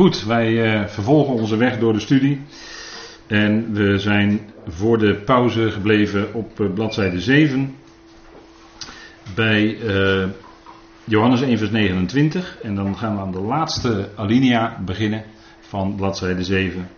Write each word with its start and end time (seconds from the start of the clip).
Goed, 0.00 0.24
wij 0.24 0.50
uh, 0.50 0.86
vervolgen 0.86 1.34
onze 1.34 1.56
weg 1.56 1.78
door 1.78 1.92
de 1.92 2.00
studie. 2.00 2.40
En 3.26 3.72
we 3.72 3.98
zijn 3.98 4.40
voor 4.66 4.98
de 4.98 5.14
pauze 5.14 5.70
gebleven 5.70 6.34
op 6.34 6.60
uh, 6.60 6.72
bladzijde 6.72 7.20
7. 7.20 7.76
Bij 9.34 9.62
uh, 9.62 10.28
Johannes 11.04 11.40
1, 11.40 11.58
vers 11.58 11.70
29. 11.70 12.58
En 12.62 12.74
dan 12.74 12.96
gaan 12.96 13.14
we 13.14 13.20
aan 13.20 13.32
de 13.32 13.40
laatste 13.40 14.08
alinea 14.16 14.78
beginnen 14.84 15.24
van 15.60 15.94
bladzijde 15.94 16.44
7. 16.44 16.88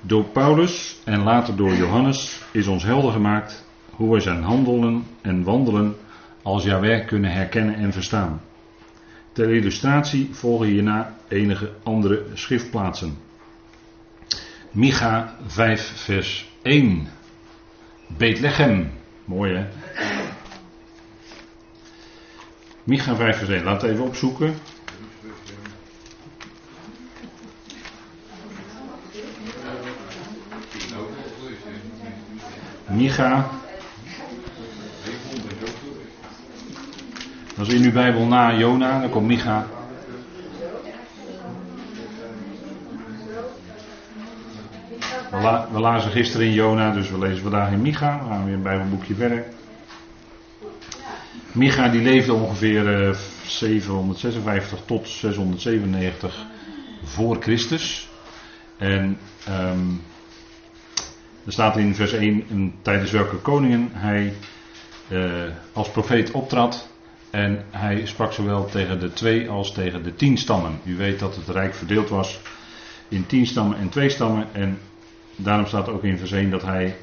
Door 0.00 0.24
Paulus 0.24 1.00
en 1.04 1.22
later 1.22 1.56
door 1.56 1.74
Johannes 1.74 2.40
is 2.52 2.66
ons 2.66 2.82
helder 2.82 3.12
gemaakt 3.12 3.64
hoe 3.90 4.10
wij 4.10 4.20
zijn 4.20 4.42
handelen 4.42 5.06
en 5.20 5.42
wandelen 5.42 5.96
als 6.42 6.64
Jahweh 6.64 7.06
kunnen 7.06 7.30
herkennen 7.30 7.74
en 7.74 7.92
verstaan. 7.92 8.40
Ter 9.34 9.50
illustratie 9.50 10.28
volgen 10.32 10.66
hierna 10.66 11.16
enige 11.28 11.72
andere 11.82 12.22
schriftplaatsen. 12.34 13.18
Micha 14.70 15.36
5 15.46 15.92
vers 16.04 16.48
1. 16.62 17.08
Bethlehem. 18.06 18.90
Mooi 19.24 19.54
hè? 19.54 19.66
Micha 22.84 23.14
5 23.16 23.38
vers 23.38 23.50
1. 23.50 23.64
Laat 23.64 23.82
het 23.82 23.90
even 23.90 24.04
opzoeken. 24.04 24.54
Micha. 32.86 33.63
Als 37.58 37.68
in 37.68 37.82
uw 37.82 37.92
Bijbel 37.92 38.26
na 38.26 38.56
Jona, 38.56 39.00
dan 39.00 39.10
komt 39.10 39.26
Micha. 39.26 39.66
We, 45.30 45.40
la, 45.40 45.68
we 45.72 45.80
lazen 45.80 46.10
gisteren 46.10 46.46
in 46.46 46.52
Jona, 46.52 46.92
dus 46.92 47.10
we 47.10 47.18
lezen 47.18 47.42
vandaag 47.42 47.70
in 47.72 47.82
Micha. 47.82 48.18
We 48.22 48.28
gaan 48.28 48.44
weer 48.44 48.54
een 48.54 48.62
Bijbelboekje 48.62 49.14
verder. 49.14 49.44
Micha 51.52 51.88
die 51.88 52.02
leefde 52.02 52.32
ongeveer 52.32 53.08
uh, 53.08 53.16
756 53.46 54.78
tot 54.84 55.08
697 55.08 56.46
voor 57.02 57.36
Christus. 57.40 58.08
En 58.76 59.18
um, 59.48 60.02
er 61.44 61.52
staat 61.52 61.76
in 61.76 61.94
vers 61.94 62.12
1 62.12 62.74
tijdens 62.82 63.10
welke 63.10 63.36
koningen 63.36 63.90
hij 63.92 64.32
uh, 65.08 65.44
als 65.72 65.90
profeet 65.90 66.30
optrad. 66.30 66.92
En 67.34 67.64
hij 67.70 68.06
sprak 68.06 68.32
zowel 68.32 68.64
tegen 68.64 69.00
de 69.00 69.12
twee 69.12 69.48
als 69.48 69.72
tegen 69.72 70.02
de 70.02 70.14
tien 70.14 70.38
stammen. 70.38 70.80
U 70.84 70.96
weet 70.96 71.18
dat 71.18 71.36
het 71.36 71.48
rijk 71.48 71.74
verdeeld 71.74 72.08
was 72.08 72.40
in 73.08 73.26
tien 73.26 73.46
stammen 73.46 73.78
en 73.78 73.88
twee 73.88 74.08
stammen. 74.08 74.46
En 74.52 74.78
daarom 75.36 75.66
staat 75.66 75.88
ook 75.88 76.02
in 76.02 76.18
vers 76.18 76.32
1 76.32 76.50
dat 76.50 76.62
hij 76.62 76.96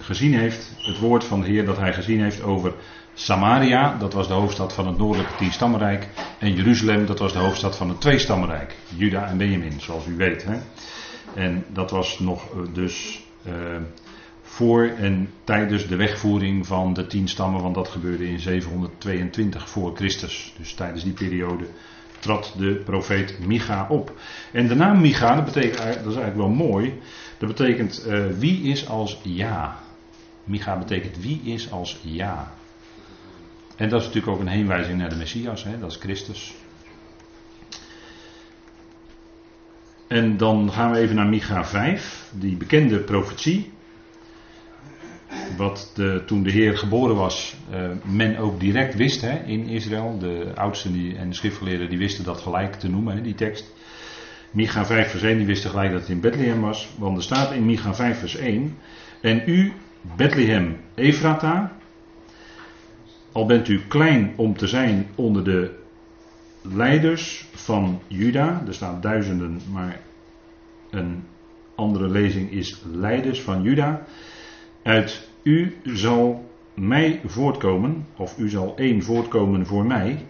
gezien 0.00 0.34
heeft, 0.34 0.72
het 0.82 0.98
woord 0.98 1.24
van 1.24 1.40
de 1.40 1.46
Heer 1.46 1.64
dat 1.64 1.76
hij 1.76 1.92
gezien 1.92 2.22
heeft 2.22 2.42
over 2.42 2.72
Samaria, 3.14 3.96
dat 3.98 4.12
was 4.12 4.28
de 4.28 4.34
hoofdstad 4.34 4.72
van 4.72 4.86
het 4.86 4.98
noordelijke 4.98 5.36
tienstammenrijk. 5.36 6.08
En 6.38 6.54
Jeruzalem, 6.54 7.06
dat 7.06 7.18
was 7.18 7.32
de 7.32 7.38
hoofdstad 7.38 7.76
van 7.76 7.88
het 7.88 8.00
tweestammenrijk. 8.00 8.76
Juda 8.96 9.26
en 9.26 9.38
Benjamin, 9.38 9.80
zoals 9.80 10.06
u 10.06 10.16
weet. 10.16 10.44
Hè? 10.44 10.58
En 11.34 11.64
dat 11.68 11.90
was 11.90 12.18
nog 12.18 12.42
dus 12.72 13.22
uh, 13.46 13.52
voor 14.48 14.84
en 14.86 15.30
tijdens 15.44 15.86
de 15.86 15.96
wegvoering 15.96 16.66
van 16.66 16.94
de 16.94 17.06
tien 17.06 17.28
stammen, 17.28 17.62
want 17.62 17.74
dat 17.74 17.88
gebeurde 17.88 18.28
in 18.28 18.40
722 18.40 19.68
voor 19.68 19.96
Christus. 19.96 20.54
Dus 20.58 20.74
tijdens 20.74 21.04
die 21.04 21.12
periode 21.12 21.66
trad 22.18 22.54
de 22.56 22.74
profeet 22.84 23.46
Micha 23.46 23.86
op. 23.88 24.12
En 24.52 24.68
de 24.68 24.74
naam 24.74 25.00
Micha, 25.00 25.34
dat, 25.34 25.44
betekent, 25.44 25.76
dat 25.76 25.86
is 25.86 26.18
eigenlijk 26.18 26.36
wel 26.36 26.48
mooi, 26.48 27.00
dat 27.38 27.48
betekent 27.48 28.04
uh, 28.06 28.26
wie 28.26 28.62
is 28.62 28.88
als 28.88 29.18
ja. 29.22 29.78
Micha 30.44 30.78
betekent 30.78 31.20
wie 31.20 31.40
is 31.44 31.70
als 31.70 31.98
ja. 32.02 32.52
En 33.76 33.88
dat 33.88 34.00
is 34.00 34.06
natuurlijk 34.06 34.34
ook 34.34 34.40
een 34.40 34.48
heenwijzing 34.48 34.98
naar 34.98 35.08
de 35.08 35.16
Messias, 35.16 35.64
hè? 35.64 35.78
dat 35.78 35.90
is 35.90 35.96
Christus. 35.96 36.54
En 40.06 40.36
dan 40.36 40.72
gaan 40.72 40.90
we 40.90 40.98
even 40.98 41.16
naar 41.16 41.26
Micha 41.26 41.64
5, 41.64 42.30
die 42.32 42.56
bekende 42.56 42.98
profetie. 42.98 43.76
Wat 45.56 45.90
de, 45.94 46.22
toen 46.26 46.42
de 46.42 46.50
Heer 46.50 46.78
geboren 46.78 47.16
was, 47.16 47.56
uh, 47.70 47.90
men 48.02 48.36
ook 48.36 48.60
direct 48.60 48.94
wist 48.94 49.20
hè, 49.20 49.38
in 49.44 49.66
Israël. 49.66 50.18
De 50.18 50.52
oudsten 50.54 50.92
die, 50.92 51.16
en 51.16 51.28
de 51.28 51.34
schriftgeleerden 51.34 51.88
die 51.88 51.98
wisten 51.98 52.24
dat 52.24 52.40
gelijk 52.40 52.74
te 52.74 52.88
noemen, 52.88 53.16
hè, 53.16 53.22
die 53.22 53.34
tekst. 53.34 53.72
Micha 54.50 54.84
5 54.84 55.10
vers 55.10 55.22
1, 55.22 55.36
die 55.36 55.46
wisten 55.46 55.70
gelijk 55.70 55.92
dat 55.92 56.00
het 56.00 56.10
in 56.10 56.20
Bethlehem 56.20 56.60
was. 56.60 56.88
Want 56.98 57.16
er 57.16 57.22
staat 57.22 57.52
in 57.52 57.66
Micha 57.66 57.94
5 57.94 58.18
vers 58.18 58.36
1. 58.36 58.76
En 59.20 59.42
u, 59.46 59.72
Bethlehem 60.16 60.76
Efrata, 60.94 61.72
al 63.32 63.46
bent 63.46 63.68
u 63.68 63.80
klein 63.88 64.32
om 64.36 64.56
te 64.56 64.66
zijn 64.66 65.06
onder 65.14 65.44
de 65.44 65.78
leiders 66.62 67.46
van 67.54 68.00
Juda. 68.06 68.62
Er 68.66 68.74
staan 68.74 69.00
duizenden, 69.00 69.60
maar 69.72 70.00
een 70.90 71.24
andere 71.74 72.08
lezing 72.08 72.50
is 72.50 72.82
leiders 72.92 73.42
van 73.42 73.62
Juda. 73.62 74.04
Uit 74.82 75.27
u 75.48 75.76
zal 75.84 76.50
mij 76.74 77.20
voortkomen, 77.24 78.06
of 78.16 78.38
u 78.38 78.48
zal 78.48 78.76
één 78.76 79.02
voortkomen 79.02 79.66
voor 79.66 79.86
mij, 79.86 80.24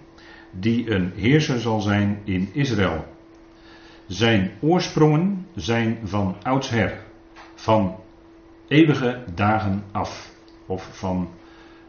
die 0.50 0.90
een 0.90 1.12
heerser 1.16 1.60
zal 1.60 1.80
zijn 1.80 2.20
in 2.24 2.48
Israël. 2.52 3.04
Zijn 4.06 4.50
oorsprongen 4.60 5.46
zijn 5.54 5.98
van 6.04 6.36
oudsher, 6.42 6.98
van 7.54 7.96
eeuwige 8.68 9.24
dagen 9.34 9.84
af. 9.92 10.30
Of 10.66 10.98
van, 10.98 11.28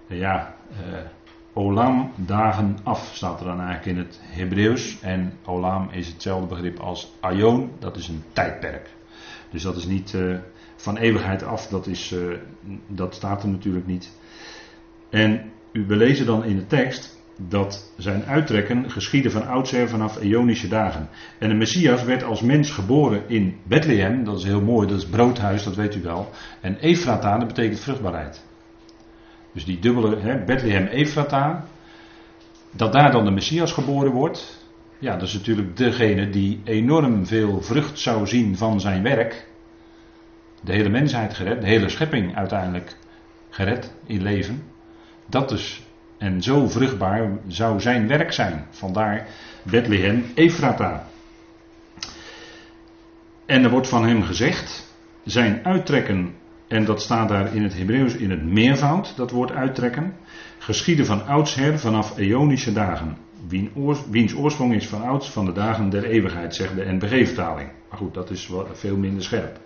ja, 0.07 0.55
uh, 0.71 0.97
Olam 1.53 2.11
dagen 2.15 2.77
af 2.83 3.11
staat 3.13 3.39
er 3.39 3.45
dan 3.45 3.61
eigenlijk 3.61 3.97
in 3.97 3.97
het 3.97 4.19
Hebreeuws. 4.21 5.01
En 5.01 5.33
Olam 5.45 5.89
is 5.91 6.07
hetzelfde 6.07 6.47
begrip 6.47 6.79
als 6.79 7.13
Aion, 7.19 7.71
dat 7.79 7.97
is 7.97 8.07
een 8.07 8.23
tijdperk. 8.33 8.89
Dus 9.49 9.61
dat 9.61 9.75
is 9.75 9.85
niet 9.85 10.13
uh, 10.13 10.37
van 10.79 10.97
eeuwigheid 10.97 11.43
af, 11.43 11.67
dat, 11.67 11.87
is, 11.87 12.11
uh, 12.11 12.35
dat 12.87 13.15
staat 13.15 13.43
er 13.43 13.49
natuurlijk 13.49 13.87
niet. 13.87 14.11
En 15.09 15.51
u 15.71 15.85
belezen 15.85 16.25
dan 16.25 16.43
in 16.43 16.55
de 16.55 16.67
tekst 16.67 17.17
dat 17.47 17.91
zijn 17.97 18.23
uittrekken 18.23 18.91
geschiedde 18.91 19.31
van 19.31 19.47
oudsher 19.47 19.89
vanaf 19.89 20.19
eonische 20.19 20.67
dagen. 20.67 21.09
En 21.39 21.49
de 21.49 21.55
Messias 21.55 22.03
werd 22.03 22.23
als 22.23 22.41
mens 22.41 22.71
geboren 22.71 23.23
in 23.27 23.57
Bethlehem, 23.63 24.23
dat 24.23 24.37
is 24.37 24.43
heel 24.43 24.61
mooi, 24.61 24.87
dat 24.87 24.97
is 24.97 25.05
broodhuis, 25.05 25.63
dat 25.63 25.75
weet 25.75 25.95
u 25.95 26.01
wel. 26.01 26.29
En 26.61 26.77
Efrata, 26.79 27.37
dat 27.37 27.47
betekent 27.47 27.79
vruchtbaarheid. 27.79 28.45
Dus 29.53 29.65
die 29.65 29.79
dubbele, 29.79 30.17
hè, 30.17 30.43
Bethlehem 30.43 30.85
Efrata, 30.85 31.65
dat 32.71 32.93
daar 32.93 33.11
dan 33.11 33.25
de 33.25 33.31
Messias 33.31 33.71
geboren 33.71 34.11
wordt. 34.11 34.67
Ja, 34.99 35.13
dat 35.13 35.27
is 35.27 35.33
natuurlijk 35.33 35.77
degene 35.77 36.29
die 36.29 36.61
enorm 36.63 37.25
veel 37.25 37.61
vrucht 37.61 37.99
zou 37.99 38.27
zien 38.27 38.57
van 38.57 38.79
zijn 38.79 39.03
werk. 39.03 39.48
De 40.63 40.71
hele 40.71 40.89
mensheid 40.89 41.33
gered, 41.33 41.61
de 41.61 41.67
hele 41.67 41.89
schepping 41.89 42.35
uiteindelijk 42.35 42.95
gered 43.49 43.93
in 44.05 44.21
leven. 44.21 44.63
Dat 45.25 45.49
dus, 45.49 45.83
en 46.17 46.43
zo 46.43 46.67
vruchtbaar 46.67 47.29
zou 47.47 47.79
zijn 47.79 48.07
werk 48.07 48.33
zijn. 48.33 48.65
Vandaar 48.69 49.27
Bethlehem 49.63 50.25
Efrata. 50.35 51.07
En 53.45 53.63
er 53.63 53.69
wordt 53.69 53.87
van 53.87 54.07
hem 54.07 54.23
gezegd, 54.23 54.93
zijn 55.23 55.65
uittrekken 55.65 56.35
en 56.69 56.85
dat 56.85 57.01
staat 57.01 57.29
daar 57.29 57.55
in 57.55 57.63
het 57.63 57.77
Hebreeuws 57.77 58.15
in 58.15 58.29
het 58.29 58.43
meervoud, 58.43 59.13
dat 59.15 59.31
woord 59.31 59.51
uittrekken. 59.51 60.15
Geschieden 60.57 61.05
van 61.05 61.25
oudsher 61.25 61.79
vanaf 61.79 62.17
eonische 62.17 62.73
dagen. 62.73 63.17
Wiens 64.09 64.35
oorsprong 64.35 64.73
is 64.73 64.87
van 64.87 65.01
ouds 65.01 65.31
van 65.31 65.45
de 65.45 65.51
dagen 65.51 65.89
der 65.89 66.03
eeuwigheid, 66.03 66.55
zegt 66.55 66.75
de 66.75 66.85
NBG-vertaling. 66.85 67.69
Maar 67.89 67.97
goed, 67.97 68.13
dat 68.13 68.29
is 68.29 68.49
veel 68.73 68.97
minder 68.97 69.23
scherp. 69.23 69.59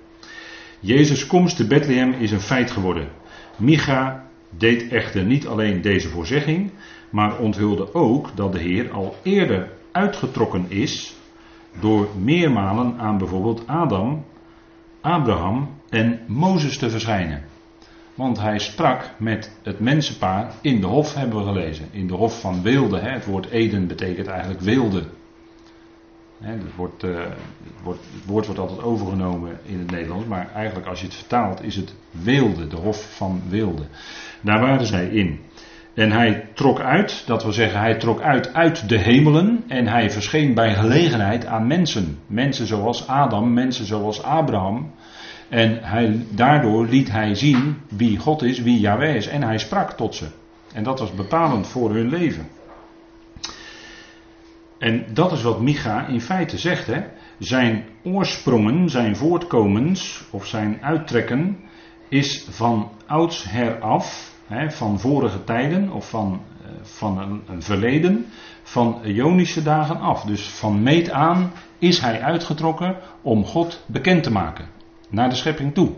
Jezus' 0.85 1.27
komst 1.27 1.56
te 1.56 1.68
Bethlehem 1.68 2.13
is 2.13 2.31
een 2.31 2.39
feit 2.39 2.71
geworden. 2.71 3.07
Micha 3.57 4.27
deed 4.50 4.88
echter 4.88 5.24
niet 5.24 5.47
alleen 5.47 5.81
deze 5.81 6.09
voorzegging, 6.09 6.71
maar 7.09 7.38
onthulde 7.38 7.94
ook 7.94 8.35
dat 8.35 8.51
de 8.51 8.59
Heer 8.59 8.91
al 8.91 9.15
eerder 9.21 9.71
uitgetrokken 9.91 10.65
is 10.68 11.15
door 11.80 12.07
meermalen 12.19 12.97
aan 12.97 13.18
bijvoorbeeld 13.18 13.68
Adam, 13.68 14.25
Abraham 15.01 15.69
en 15.89 16.19
Mozes 16.27 16.77
te 16.77 16.89
verschijnen. 16.89 17.44
Want 18.15 18.39
hij 18.39 18.59
sprak 18.59 19.09
met 19.18 19.57
het 19.62 19.79
mensenpaar 19.79 20.53
in 20.62 20.81
de 20.81 20.88
hof, 20.88 21.13
hebben 21.13 21.38
we 21.38 21.45
gelezen. 21.45 21.88
In 21.91 22.07
de 22.07 22.15
hof 22.15 22.39
van 22.39 22.62
Weelde. 22.62 23.00
Hè. 23.00 23.09
Het 23.09 23.25
woord 23.25 23.50
Eden 23.50 23.88
betekent 23.88 24.27
eigenlijk 24.27 24.62
Weelde. 24.62 25.03
Het, 26.43 27.03
uh, 27.03 27.19
het, 27.83 27.97
woord 28.25 28.45
wordt 28.45 28.59
altijd 28.59 28.83
overgenomen 28.83 29.59
in 29.65 29.79
het 29.79 29.91
Nederlands. 29.91 30.25
Maar 30.25 30.49
eigenlijk 30.55 30.87
als 30.87 30.99
je 30.99 31.05
het 31.05 31.15
vertaalt 31.15 31.63
is 31.63 31.75
het 31.75 31.93
Weelde. 32.11 32.67
De 32.67 32.75
hof 32.75 33.15
van 33.15 33.41
Weelde. 33.49 33.83
Daar 34.41 34.59
waren 34.59 34.85
zij 34.85 35.07
in. 35.07 35.39
En 35.93 36.11
hij 36.11 36.47
trok 36.53 36.79
uit, 36.79 37.23
dat 37.25 37.43
wil 37.43 37.51
zeggen, 37.51 37.79
hij 37.79 37.95
trok 37.95 38.21
uit 38.21 38.53
uit 38.53 38.89
de 38.89 38.97
hemelen 38.97 39.63
en 39.67 39.87
hij 39.87 40.11
verscheen 40.11 40.53
bij 40.53 40.75
gelegenheid 40.75 41.45
aan 41.45 41.67
mensen. 41.67 42.19
Mensen 42.27 42.67
zoals 42.67 43.07
Adam, 43.07 43.53
mensen 43.53 43.85
zoals 43.85 44.23
Abraham. 44.23 44.91
En 45.49 45.77
hij, 45.81 46.25
daardoor 46.29 46.85
liet 46.87 47.11
hij 47.11 47.35
zien 47.35 47.77
wie 47.89 48.17
God 48.17 48.41
is, 48.41 48.61
wie 48.61 48.79
Yahweh 48.79 49.15
is. 49.15 49.27
En 49.27 49.43
hij 49.43 49.57
sprak 49.57 49.91
tot 49.91 50.15
ze. 50.15 50.25
En 50.73 50.83
dat 50.83 50.99
was 50.99 51.13
bepalend 51.13 51.67
voor 51.67 51.93
hun 51.93 52.09
leven. 52.09 52.47
En 54.77 55.05
dat 55.13 55.31
is 55.31 55.43
wat 55.43 55.61
Micha 55.61 56.07
in 56.07 56.21
feite 56.21 56.57
zegt. 56.57 56.87
Hè? 56.87 57.03
Zijn 57.37 57.85
oorsprongen, 58.03 58.89
zijn 58.89 59.15
voortkomens 59.15 60.23
of 60.31 60.45
zijn 60.45 60.77
uittrekken 60.81 61.57
is 62.09 62.45
van 62.49 62.91
oudsher 63.05 63.79
af, 63.79 64.33
hè, 64.47 64.71
van 64.71 64.99
vorige 64.99 65.43
tijden 65.43 65.91
of 65.91 66.09
van, 66.09 66.41
eh, 66.61 66.69
van 66.81 67.41
een, 67.47 67.61
verleden, 67.61 68.25
van 68.63 69.01
Ionische 69.03 69.63
dagen 69.63 69.99
af. 69.99 70.23
Dus 70.23 70.47
van 70.47 70.83
meet 70.83 71.09
aan 71.09 71.51
is 71.79 71.99
hij 71.99 72.21
uitgetrokken 72.21 72.97
om 73.21 73.45
God 73.45 73.83
bekend 73.85 74.23
te 74.23 74.31
maken 74.31 74.67
naar 75.09 75.29
de 75.29 75.35
schepping 75.35 75.73
toe. 75.73 75.91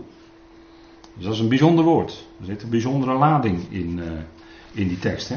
Dus 1.14 1.24
dat 1.24 1.34
is 1.34 1.40
een 1.40 1.48
bijzonder 1.48 1.84
woord. 1.84 2.26
Er 2.40 2.46
zit 2.46 2.62
een 2.62 2.70
bijzondere 2.70 3.14
lading 3.14 3.70
in, 3.70 3.98
uh, 3.98 4.04
in 4.72 4.88
die 4.88 4.98
tekst. 4.98 5.28
Hè? 5.28 5.36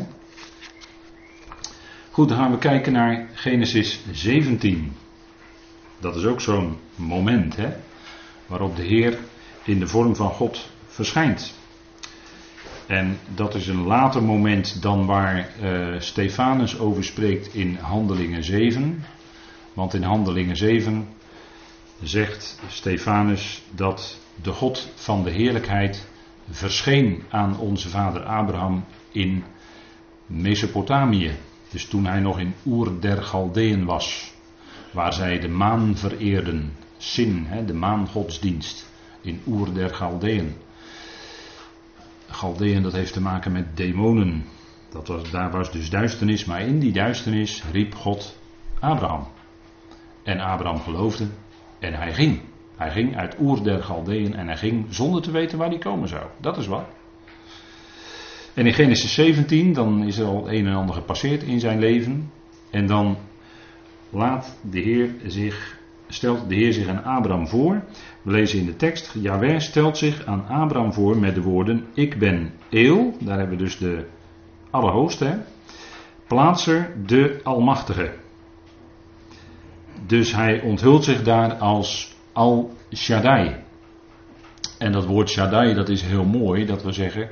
Goed, 2.19 2.29
dan 2.29 2.37
gaan 2.37 2.51
we 2.51 2.57
kijken 2.57 2.93
naar 2.93 3.29
Genesis 3.33 3.99
17. 4.11 4.91
Dat 5.99 6.15
is 6.15 6.25
ook 6.25 6.41
zo'n 6.41 6.77
moment 6.95 7.55
hè, 7.55 7.69
waarop 8.47 8.75
de 8.75 8.83
Heer 8.83 9.17
in 9.63 9.79
de 9.79 9.87
vorm 9.87 10.15
van 10.15 10.29
God 10.29 10.69
verschijnt. 10.87 11.53
En 12.87 13.17
dat 13.35 13.55
is 13.55 13.67
een 13.67 13.83
later 13.83 14.23
moment 14.23 14.81
dan 14.81 15.05
waar 15.05 15.49
uh, 15.61 15.99
Stefanus 15.99 16.79
over 16.79 17.03
spreekt 17.03 17.53
in 17.53 17.75
Handelingen 17.75 18.43
7. 18.43 19.03
Want 19.73 19.93
in 19.93 20.03
Handelingen 20.03 20.57
7 20.57 21.07
zegt 22.01 22.59
Stefanus 22.67 23.61
dat 23.71 24.19
de 24.41 24.51
God 24.51 24.91
van 24.95 25.23
de 25.23 25.31
heerlijkheid 25.31 26.07
verscheen 26.49 27.23
aan 27.29 27.59
onze 27.59 27.89
vader 27.89 28.23
Abraham 28.23 28.83
in 29.11 29.43
Mesopotamië. 30.25 31.31
Dus 31.69 31.85
toen 31.85 32.05
hij 32.05 32.19
nog 32.19 32.39
in 32.39 32.53
Oer 32.65 32.99
der 32.99 33.23
Galdeën 33.23 33.85
was, 33.85 34.33
waar 34.91 35.13
zij 35.13 35.39
de 35.39 35.47
maan 35.47 35.95
vereerden, 35.95 36.73
Sin, 36.97 37.47
de 37.65 37.73
maangodsdienst, 37.73 38.89
in 39.21 39.41
Oer 39.47 39.73
der 39.73 39.95
Galdeën. 39.95 40.55
Galdeën 42.27 42.81
dat 42.83 42.93
heeft 42.93 43.13
te 43.13 43.21
maken 43.21 43.51
met 43.51 43.77
demonen. 43.77 44.45
Dat 44.89 45.07
was, 45.07 45.31
daar 45.31 45.51
was 45.51 45.71
dus 45.71 45.89
duisternis, 45.89 46.45
maar 46.45 46.61
in 46.61 46.79
die 46.79 46.91
duisternis 46.91 47.63
riep 47.71 47.95
God 47.95 48.37
Abraham. 48.79 49.27
En 50.23 50.39
Abraham 50.39 50.81
geloofde 50.81 51.27
en 51.79 51.93
hij 51.93 52.13
ging. 52.13 52.41
Hij 52.75 52.91
ging 52.91 53.17
uit 53.17 53.35
Oer 53.39 53.63
der 53.63 53.83
Galdeën 53.83 54.35
en 54.35 54.47
hij 54.47 54.57
ging 54.57 54.85
zonder 54.89 55.21
te 55.21 55.31
weten 55.31 55.57
waar 55.57 55.69
hij 55.69 55.77
komen 55.77 56.07
zou. 56.07 56.25
Dat 56.37 56.57
is 56.57 56.67
wat. 56.67 56.85
En 58.59 58.65
in 58.65 58.73
Genesis 58.73 59.13
17, 59.13 59.73
dan 59.73 60.03
is 60.03 60.17
er 60.17 60.25
al 60.25 60.51
een 60.51 60.67
en 60.67 60.75
ander 60.75 60.95
gepasseerd 60.95 61.43
in 61.43 61.59
zijn 61.59 61.79
leven. 61.79 62.31
En 62.69 62.87
dan 62.87 63.17
laat 64.09 64.57
de 64.69 64.79
Heer 64.79 65.09
zich, 65.25 65.77
stelt 66.07 66.49
de 66.49 66.55
Heer 66.55 66.73
zich 66.73 66.87
aan 66.87 67.03
Abraham 67.03 67.47
voor. 67.47 67.83
We 68.21 68.31
lezen 68.31 68.59
in 68.59 68.65
de 68.65 68.75
tekst, 68.75 69.15
Jaweh 69.21 69.59
stelt 69.59 69.97
zich 69.97 70.25
aan 70.25 70.47
Abraham 70.47 70.93
voor 70.93 71.17
met 71.17 71.35
de 71.35 71.41
woorden, 71.41 71.85
ik 71.93 72.19
ben 72.19 72.51
Eel, 72.69 73.17
daar 73.19 73.37
hebben 73.37 73.57
we 73.57 73.63
dus 73.63 73.77
de 73.77 74.05
Allerhoogste, 74.69 75.39
plaatser 76.27 76.91
de 77.05 77.39
Almachtige. 77.43 78.13
Dus 80.05 80.35
hij 80.35 80.61
onthult 80.61 81.03
zich 81.03 81.23
daar 81.23 81.53
als 81.53 82.15
Al 82.33 82.73
Shaddai. 82.95 83.55
En 84.77 84.91
dat 84.91 85.05
woord 85.05 85.29
Shaddai, 85.29 85.73
dat 85.73 85.89
is 85.89 86.01
heel 86.01 86.25
mooi, 86.25 86.65
dat 86.65 86.83
we 86.83 86.91
zeggen, 86.91 87.29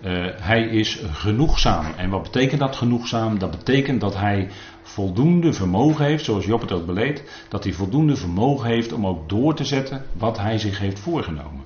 uh, 0.00 0.26
hij 0.36 0.62
is 0.62 1.02
genoegzaam. 1.10 1.86
En 1.96 2.10
wat 2.10 2.22
betekent 2.22 2.60
dat 2.60 2.76
genoegzaam? 2.76 3.38
Dat 3.38 3.50
betekent 3.50 4.00
dat 4.00 4.16
hij 4.16 4.48
voldoende 4.82 5.52
vermogen 5.52 6.04
heeft, 6.04 6.24
zoals 6.24 6.44
Job 6.44 6.60
het 6.60 6.72
ook 6.72 6.86
beleed, 6.86 7.44
dat 7.48 7.64
hij 7.64 7.72
voldoende 7.72 8.16
vermogen 8.16 8.68
heeft 8.68 8.92
om 8.92 9.06
ook 9.06 9.28
door 9.28 9.54
te 9.54 9.64
zetten 9.64 10.04
wat 10.12 10.38
hij 10.38 10.58
zich 10.58 10.78
heeft 10.78 10.98
voorgenomen. 10.98 11.64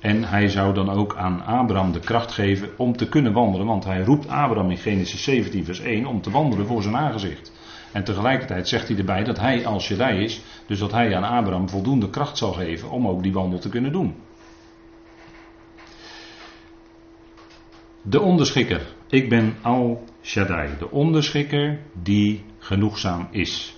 En 0.00 0.24
hij 0.24 0.48
zou 0.48 0.74
dan 0.74 0.90
ook 0.90 1.16
aan 1.16 1.44
Abraham 1.44 1.92
de 1.92 2.00
kracht 2.00 2.32
geven 2.32 2.68
om 2.76 2.96
te 2.96 3.08
kunnen 3.08 3.32
wandelen, 3.32 3.66
want 3.66 3.84
hij 3.84 4.02
roept 4.02 4.28
Abraham 4.28 4.70
in 4.70 4.78
Genesis 4.78 5.22
17, 5.22 5.64
vers 5.64 5.80
1 5.80 6.06
om 6.06 6.20
te 6.20 6.30
wandelen 6.30 6.66
voor 6.66 6.82
zijn 6.82 6.96
aangezicht. 6.96 7.52
En 7.92 8.04
tegelijkertijd 8.04 8.68
zegt 8.68 8.88
hij 8.88 8.96
erbij 8.96 9.24
dat 9.24 9.40
hij 9.40 9.66
als 9.66 9.84
Shaddai 9.84 10.24
is, 10.24 10.42
dus 10.66 10.78
dat 10.78 10.92
hij 10.92 11.16
aan 11.16 11.38
Abraham 11.38 11.68
voldoende 11.68 12.10
kracht 12.10 12.38
zal 12.38 12.52
geven 12.52 12.90
om 12.90 13.08
ook 13.08 13.22
die 13.22 13.32
wandel 13.32 13.58
te 13.58 13.68
kunnen 13.68 13.92
doen. 13.92 14.14
De 18.02 18.20
onderschikker. 18.20 18.86
Ik 19.08 19.28
ben 19.28 19.56
Al 19.62 20.04
Shaddai, 20.22 20.70
de 20.78 20.90
onderschikker 20.90 21.78
die 22.02 22.44
genoegzaam 22.58 23.28
is. 23.30 23.76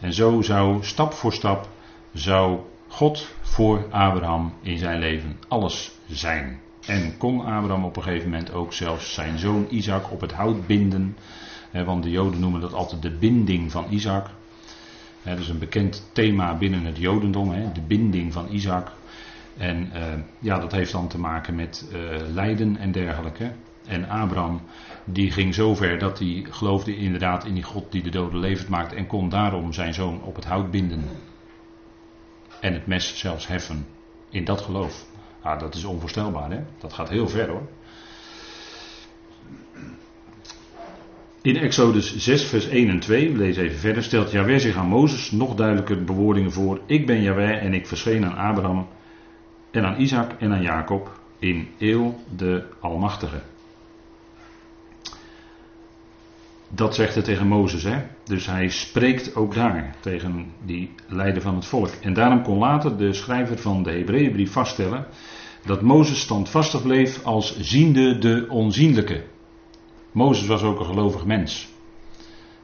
En 0.00 0.12
zo 0.12 0.42
zou 0.42 0.84
stap 0.84 1.12
voor 1.12 1.32
stap 1.32 1.68
zou 2.12 2.60
God 2.88 3.28
voor 3.40 3.86
Abraham 3.90 4.52
in 4.62 4.78
zijn 4.78 4.98
leven 4.98 5.36
alles 5.48 5.90
zijn. 6.06 6.60
En 6.86 7.16
kon 7.16 7.40
Abraham 7.40 7.84
op 7.84 7.96
een 7.96 8.02
gegeven 8.02 8.30
moment 8.30 8.52
ook 8.52 8.72
zelfs 8.72 9.14
zijn 9.14 9.38
zoon 9.38 9.66
Isaac 9.70 10.12
op 10.12 10.20
het 10.20 10.32
hout 10.32 10.66
binden. 10.66 11.16
Want 11.70 12.02
de 12.02 12.10
Joden 12.10 12.40
noemen 12.40 12.60
dat 12.60 12.72
altijd 12.72 13.02
de 13.02 13.16
binding 13.16 13.72
van 13.72 13.86
Isaac. 13.90 14.30
Dat 15.22 15.38
is 15.38 15.48
een 15.48 15.58
bekend 15.58 16.10
thema 16.12 16.56
binnen 16.58 16.84
het 16.84 16.96
Jodendom, 16.96 17.72
de 17.74 17.82
binding 17.86 18.32
van 18.32 18.46
Isaac. 18.50 18.92
En 19.56 19.90
uh, 19.94 20.02
ja, 20.38 20.58
dat 20.58 20.72
heeft 20.72 20.92
dan 20.92 21.08
te 21.08 21.18
maken 21.18 21.54
met 21.54 21.88
uh, 21.92 21.98
lijden 22.32 22.76
en 22.76 22.92
dergelijke. 22.92 23.52
En 23.86 24.08
Abraham, 24.08 24.60
die 25.04 25.30
ging 25.30 25.54
zover 25.54 25.98
dat 25.98 26.18
hij 26.18 26.46
geloofde 26.50 26.96
inderdaad 26.96 27.44
in 27.44 27.54
die 27.54 27.62
God 27.62 27.92
die 27.92 28.02
de 28.02 28.10
doden 28.10 28.40
levend 28.40 28.68
maakt. 28.68 28.92
En 28.92 29.06
kon 29.06 29.28
daarom 29.28 29.72
zijn 29.72 29.94
zoon 29.94 30.22
op 30.22 30.34
het 30.34 30.44
hout 30.44 30.70
binden. 30.70 31.04
En 32.60 32.72
het 32.72 32.86
mes 32.86 33.18
zelfs 33.18 33.46
heffen. 33.46 33.86
In 34.30 34.44
dat 34.44 34.60
geloof. 34.60 35.06
Ah, 35.42 35.60
dat 35.60 35.74
is 35.74 35.84
onvoorstelbaar, 35.84 36.50
hè? 36.50 36.60
Dat 36.78 36.92
gaat 36.92 37.08
heel 37.08 37.28
ver 37.28 37.48
hoor. 37.48 37.68
In 41.42 41.56
Exodus 41.56 42.16
6, 42.16 42.44
vers 42.44 42.68
1 42.68 42.88
en 42.88 43.00
2, 43.00 43.32
we 43.32 43.38
lezen 43.38 43.62
even 43.62 43.78
verder, 43.78 44.02
stelt 44.02 44.30
Jahweh 44.30 44.58
zich 44.58 44.76
aan 44.76 44.86
Mozes 44.86 45.30
nog 45.30 45.54
duidelijker 45.54 46.04
bewoordingen 46.04 46.52
voor. 46.52 46.80
Ik 46.86 47.06
ben 47.06 47.22
Jahweh 47.22 47.62
en 47.62 47.74
ik 47.74 47.86
verscheen 47.86 48.24
aan 48.24 48.36
Abraham 48.36 48.88
en 49.74 49.84
aan 49.84 50.00
Isaac 50.00 50.32
en 50.38 50.52
aan 50.52 50.62
Jacob 50.62 51.20
in 51.38 51.68
Eel 51.78 52.24
de 52.36 52.64
Almachtige. 52.80 53.40
Dat 56.68 56.94
zegt 56.94 57.14
hij 57.14 57.22
tegen 57.22 57.46
Mozes, 57.46 57.82
hè? 57.82 58.02
Dus 58.24 58.46
hij 58.46 58.68
spreekt 58.68 59.36
ook 59.36 59.54
daar 59.54 59.94
tegen 60.00 60.52
die 60.64 60.90
leider 61.06 61.42
van 61.42 61.54
het 61.54 61.64
volk. 61.64 61.88
En 62.00 62.12
daarom 62.12 62.42
kon 62.42 62.58
later 62.58 62.96
de 62.96 63.12
schrijver 63.12 63.58
van 63.58 63.82
de 63.82 63.90
Hebreeënbrief 63.90 64.52
vaststellen 64.52 65.06
dat 65.64 65.82
Mozes 65.82 66.20
standvastig 66.20 66.82
bleef 66.82 67.24
als 67.24 67.60
ziende 67.60 68.18
de 68.18 68.46
onzienlijke. 68.48 69.24
Mozes 70.12 70.46
was 70.46 70.62
ook 70.62 70.78
een 70.78 70.86
gelovig 70.86 71.24
mens. 71.24 71.68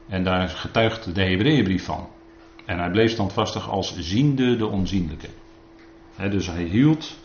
En 0.07 0.23
daar 0.23 0.49
getuigt 0.49 1.15
de 1.15 1.23
Hebreeënbrief 1.23 1.85
van. 1.85 2.07
En 2.65 2.79
hij 2.79 2.91
bleef 2.91 3.11
standvastig 3.11 3.69
als 3.69 3.97
ziende 3.97 4.55
de 4.55 4.67
onzienlijke. 4.67 5.27
Dus 6.29 6.47
hij 6.47 6.63
hield 6.63 7.17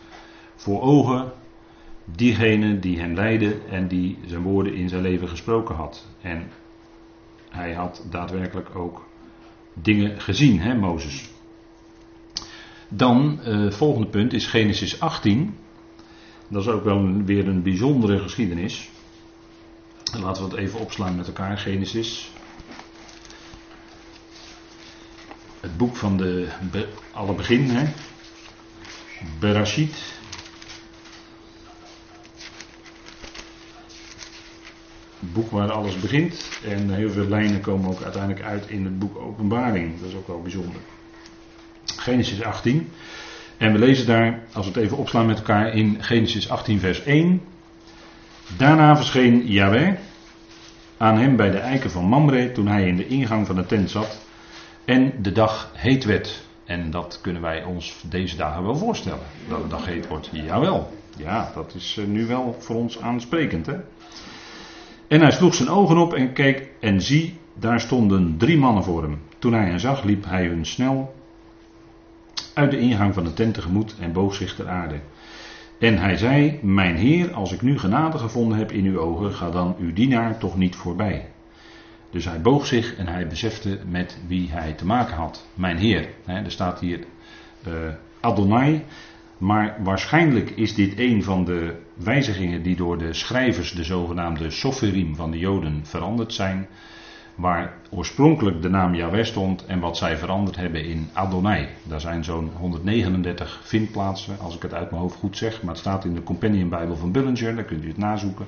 voor 0.55 0.81
ogen 0.81 1.31
diegene 2.05 2.79
die 2.79 2.99
hem 2.99 3.13
leidde 3.13 3.61
en 3.69 3.87
die 3.87 4.17
zijn 4.25 4.41
woorden 4.41 4.73
in 4.73 4.89
zijn 4.89 5.01
leven 5.01 5.29
gesproken 5.29 5.75
had. 5.75 6.07
En 6.21 6.47
hij 7.49 7.73
had 7.73 8.05
daadwerkelijk 8.09 8.75
ook 8.75 9.05
dingen 9.73 10.21
gezien, 10.21 10.59
hè, 10.59 10.75
Mozes. 10.75 11.29
Dan, 12.89 13.39
uh, 13.45 13.71
volgende 13.71 14.07
punt 14.07 14.33
is 14.33 14.47
Genesis 14.47 14.99
18. 14.99 15.57
Dat 16.47 16.61
is 16.61 16.67
ook 16.67 16.83
wel 16.83 17.23
weer 17.23 17.47
een 17.47 17.63
bijzondere 17.63 18.19
geschiedenis. 18.19 18.89
Laten 20.19 20.43
we 20.43 20.49
het 20.49 20.59
even 20.59 20.79
opslaan 20.79 21.15
met 21.15 21.27
elkaar. 21.27 21.57
Genesis. 21.57 22.31
Het 25.59 25.77
boek 25.77 25.95
van 25.95 26.17
de 26.17 26.47
alle 27.11 27.33
begin. 27.33 27.69
Hè? 27.69 27.93
Berashit. 29.39 30.15
Het 35.19 35.33
boek 35.33 35.51
waar 35.51 35.71
alles 35.71 35.99
begint. 35.99 36.49
En 36.65 36.93
heel 36.93 37.11
veel 37.11 37.27
lijnen 37.27 37.61
komen 37.61 37.89
ook 37.89 38.01
uiteindelijk 38.01 38.45
uit 38.45 38.67
in 38.67 38.83
het 38.83 38.99
boek 38.99 39.17
Openbaring. 39.17 39.99
Dat 39.99 40.09
is 40.09 40.15
ook 40.15 40.27
wel 40.27 40.41
bijzonder. 40.41 40.81
Genesis 41.85 42.43
18. 42.43 42.89
En 43.57 43.71
we 43.71 43.79
lezen 43.79 44.05
daar, 44.05 44.43
als 44.53 44.65
we 44.65 44.71
het 44.71 44.81
even 44.81 44.97
opslaan 44.97 45.25
met 45.25 45.37
elkaar, 45.37 45.73
in 45.73 46.03
Genesis 46.03 46.49
18, 46.49 46.79
vers 46.79 47.03
1. 47.03 47.41
Daarna 48.57 48.95
verscheen 48.95 49.47
Yahweh 49.47 49.93
aan 50.97 51.17
hem 51.17 51.35
bij 51.35 51.51
de 51.51 51.57
eiken 51.57 51.91
van 51.91 52.05
Mamre 52.05 52.51
toen 52.51 52.67
hij 52.67 52.87
in 52.87 52.95
de 52.95 53.07
ingang 53.07 53.47
van 53.47 53.55
de 53.55 53.65
tent 53.65 53.89
zat 53.89 54.25
en 54.85 55.13
de 55.21 55.31
dag 55.31 55.71
heet 55.73 56.03
werd. 56.03 56.46
En 56.67 56.91
dat 56.91 57.19
kunnen 57.21 57.41
wij 57.41 57.63
ons 57.63 58.03
deze 58.09 58.35
dagen 58.35 58.63
wel 58.63 58.75
voorstellen, 58.75 59.25
dat 59.49 59.61
de 59.61 59.67
dag 59.67 59.85
heet 59.85 60.07
wordt. 60.07 60.29
Jawel, 60.31 60.89
ja, 61.17 61.51
dat 61.53 61.73
is 61.75 61.97
eh, 61.97 62.05
nu 62.05 62.25
wel 62.25 62.55
voor 62.59 62.75
ons 62.75 63.01
aansprekend. 63.01 63.65
Hè? 63.65 63.75
En 65.07 65.21
hij 65.21 65.31
sloeg 65.31 65.53
zijn 65.53 65.69
ogen 65.69 65.97
op 65.97 66.13
en 66.13 66.33
keek 66.33 66.69
en 66.79 67.01
zie, 67.01 67.37
daar 67.53 67.79
stonden 67.79 68.37
drie 68.37 68.57
mannen 68.57 68.83
voor 68.83 69.01
hem. 69.01 69.21
Toen 69.39 69.53
hij 69.53 69.65
hen 69.65 69.79
zag, 69.79 70.03
liep 70.03 70.25
hij 70.25 70.45
hun 70.45 70.65
snel 70.65 71.15
uit 72.53 72.71
de 72.71 72.79
ingang 72.79 73.13
van 73.13 73.23
de 73.23 73.33
tent 73.33 73.53
tegemoet 73.53 73.95
en 73.99 74.11
boog 74.11 74.35
zich 74.35 74.55
ter 74.55 74.67
aarde. 74.67 74.99
En 75.79 75.97
hij 75.97 76.17
zei: 76.17 76.59
Mijn 76.61 76.95
Heer, 76.95 77.33
als 77.33 77.51
ik 77.51 77.61
nu 77.61 77.79
genade 77.79 78.17
gevonden 78.17 78.57
heb 78.57 78.71
in 78.71 78.85
uw 78.85 78.99
ogen, 78.99 79.33
ga 79.33 79.49
dan 79.49 79.75
uw 79.79 79.93
dienaar 79.93 80.37
toch 80.37 80.57
niet 80.57 80.75
voorbij. 80.75 81.29
Dus 82.11 82.25
hij 82.25 82.41
boog 82.41 82.65
zich 82.65 82.95
en 82.95 83.07
hij 83.07 83.27
besefte 83.27 83.79
met 83.89 84.17
wie 84.27 84.49
hij 84.51 84.73
te 84.73 84.85
maken 84.85 85.15
had. 85.15 85.47
Mijn 85.53 85.77
Heer. 85.77 86.09
er 86.25 86.51
staat 86.51 86.79
hier 86.79 86.99
uh, 87.67 87.73
Adonai. 88.19 88.83
Maar 89.37 89.77
waarschijnlijk 89.83 90.49
is 90.49 90.73
dit 90.73 90.99
een 90.99 91.23
van 91.23 91.45
de 91.45 91.75
wijzigingen 91.93 92.63
die 92.63 92.75
door 92.75 92.97
de 92.97 93.13
schrijvers, 93.13 93.71
de 93.71 93.83
zogenaamde 93.83 94.49
Soferim 94.49 95.15
van 95.15 95.31
de 95.31 95.37
Joden, 95.37 95.85
veranderd 95.85 96.33
zijn 96.33 96.67
waar 97.35 97.73
oorspronkelijk 97.89 98.61
de 98.61 98.69
naam 98.69 98.95
Yahweh 98.95 99.23
stond 99.23 99.65
en 99.65 99.79
wat 99.79 99.97
zij 99.97 100.17
veranderd 100.17 100.55
hebben 100.55 100.85
in 100.85 101.09
Adonai. 101.13 101.67
Daar 101.83 102.01
zijn 102.01 102.23
zo'n 102.23 102.51
139 102.57 103.59
vindplaatsen, 103.63 104.39
als 104.39 104.55
ik 104.55 104.61
het 104.61 104.73
uit 104.73 104.89
mijn 104.89 105.01
hoofd 105.01 105.15
goed 105.15 105.37
zeg, 105.37 105.61
maar 105.61 105.71
het 105.71 105.79
staat 105.79 106.05
in 106.05 106.13
de 106.13 106.23
Companion 106.23 106.69
Bijbel 106.69 106.95
van 106.95 107.11
Bullinger, 107.11 107.55
daar 107.55 107.63
kunt 107.63 107.83
u 107.83 107.87
het 107.87 107.97
nazoeken. 107.97 108.45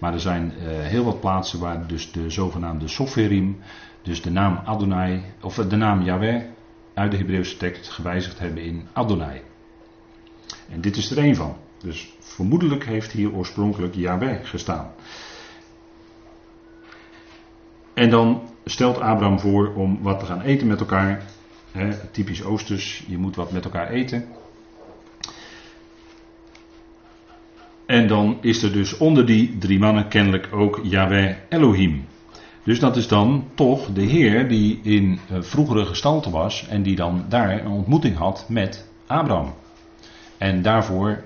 Maar 0.00 0.12
er 0.12 0.20
zijn 0.20 0.52
uh, 0.56 0.62
heel 0.68 1.04
wat 1.04 1.20
plaatsen 1.20 1.60
waar 1.60 1.86
dus 1.86 2.12
de 2.12 2.30
zogenaamde 2.30 2.88
Soferim, 2.88 3.58
dus 4.02 4.22
de 4.22 4.30
naam 4.30 4.60
Adonai, 4.64 5.22
of 5.40 5.54
de 5.54 5.76
naam 5.76 6.02
Yahweh 6.02 6.42
uit 6.94 7.10
de 7.10 7.16
Hebreeuwse 7.16 7.56
tekst 7.56 7.88
gewijzigd 7.88 8.38
hebben 8.38 8.62
in 8.62 8.86
Adonai. 8.92 9.40
En 10.70 10.80
dit 10.80 10.96
is 10.96 11.10
er 11.10 11.18
één 11.18 11.36
van. 11.36 11.56
Dus 11.78 12.14
vermoedelijk 12.18 12.84
heeft 12.84 13.12
hier 13.12 13.32
oorspronkelijk 13.32 13.94
Yahweh 13.94 14.44
gestaan. 14.44 14.92
En 17.94 18.10
dan 18.10 18.42
stelt 18.64 19.00
Abraham 19.00 19.40
voor 19.40 19.74
om 19.74 20.02
wat 20.02 20.18
te 20.18 20.26
gaan 20.26 20.40
eten 20.40 20.66
met 20.66 20.80
elkaar. 20.80 21.22
typisch 22.10 22.44
Oosters, 22.44 23.04
je 23.06 23.18
moet 23.18 23.36
wat 23.36 23.52
met 23.52 23.64
elkaar 23.64 23.88
eten. 23.88 24.28
En 27.90 28.06
dan 28.06 28.38
is 28.40 28.62
er 28.62 28.72
dus 28.72 28.96
onder 28.96 29.26
die 29.26 29.58
drie 29.58 29.78
mannen 29.78 30.08
kennelijk 30.08 30.48
ook 30.52 30.80
Yahweh 30.82 31.34
Elohim. 31.48 32.04
Dus 32.62 32.80
dat 32.80 32.96
is 32.96 33.08
dan 33.08 33.44
toch 33.54 33.92
de 33.92 34.02
Heer 34.02 34.48
die 34.48 34.80
in 34.82 35.18
eh, 35.28 35.36
vroegere 35.40 35.84
gestalte 35.84 36.30
was 36.30 36.66
en 36.68 36.82
die 36.82 36.96
dan 36.96 37.24
daar 37.28 37.60
een 37.60 37.70
ontmoeting 37.70 38.16
had 38.16 38.44
met 38.48 38.88
Abraham. 39.06 39.54
En 40.38 40.62
daarvoor 40.62 41.22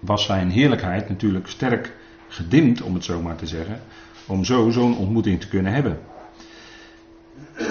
was 0.00 0.24
zijn 0.24 0.50
heerlijkheid 0.50 1.08
natuurlijk 1.08 1.48
sterk 1.48 1.96
gedimd, 2.28 2.82
om 2.82 2.94
het 2.94 3.04
zo 3.04 3.20
maar 3.20 3.36
te 3.36 3.46
zeggen, 3.46 3.80
om 4.26 4.44
zo 4.44 4.70
zo'n 4.70 4.96
ontmoeting 4.96 5.40
te 5.40 5.48
kunnen 5.48 5.72
hebben. 5.72 5.98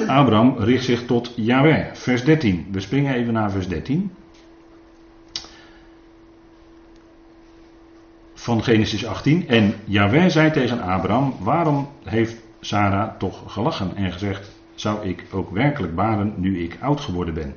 Abraham 0.08 0.56
richt 0.58 0.86
zich 0.86 1.06
tot 1.06 1.34
Yahweh. 1.36 1.94
Vers 1.94 2.24
13. 2.24 2.68
We 2.72 2.80
springen 2.80 3.14
even 3.14 3.34
naar 3.34 3.52
vers 3.52 3.68
13. 3.68 4.12
Van 8.42 8.64
Genesis 8.64 9.06
18. 9.06 9.48
En 9.48 9.74
Yahweh 9.86 10.30
zei 10.30 10.52
tegen 10.52 10.82
Abraham: 10.82 11.36
Waarom 11.40 11.88
heeft 12.04 12.42
Sarah 12.60 13.18
toch 13.18 13.54
gelachen 13.54 13.96
en 13.96 14.12
gezegd: 14.12 14.52
Zou 14.76 15.08
ik 15.08 15.26
ook 15.32 15.52
werkelijk 15.52 15.96
baren 15.96 16.34
nu 16.38 16.64
ik 16.64 16.78
oud 16.80 17.02
geworden 17.02 17.34
ben? 17.34 17.56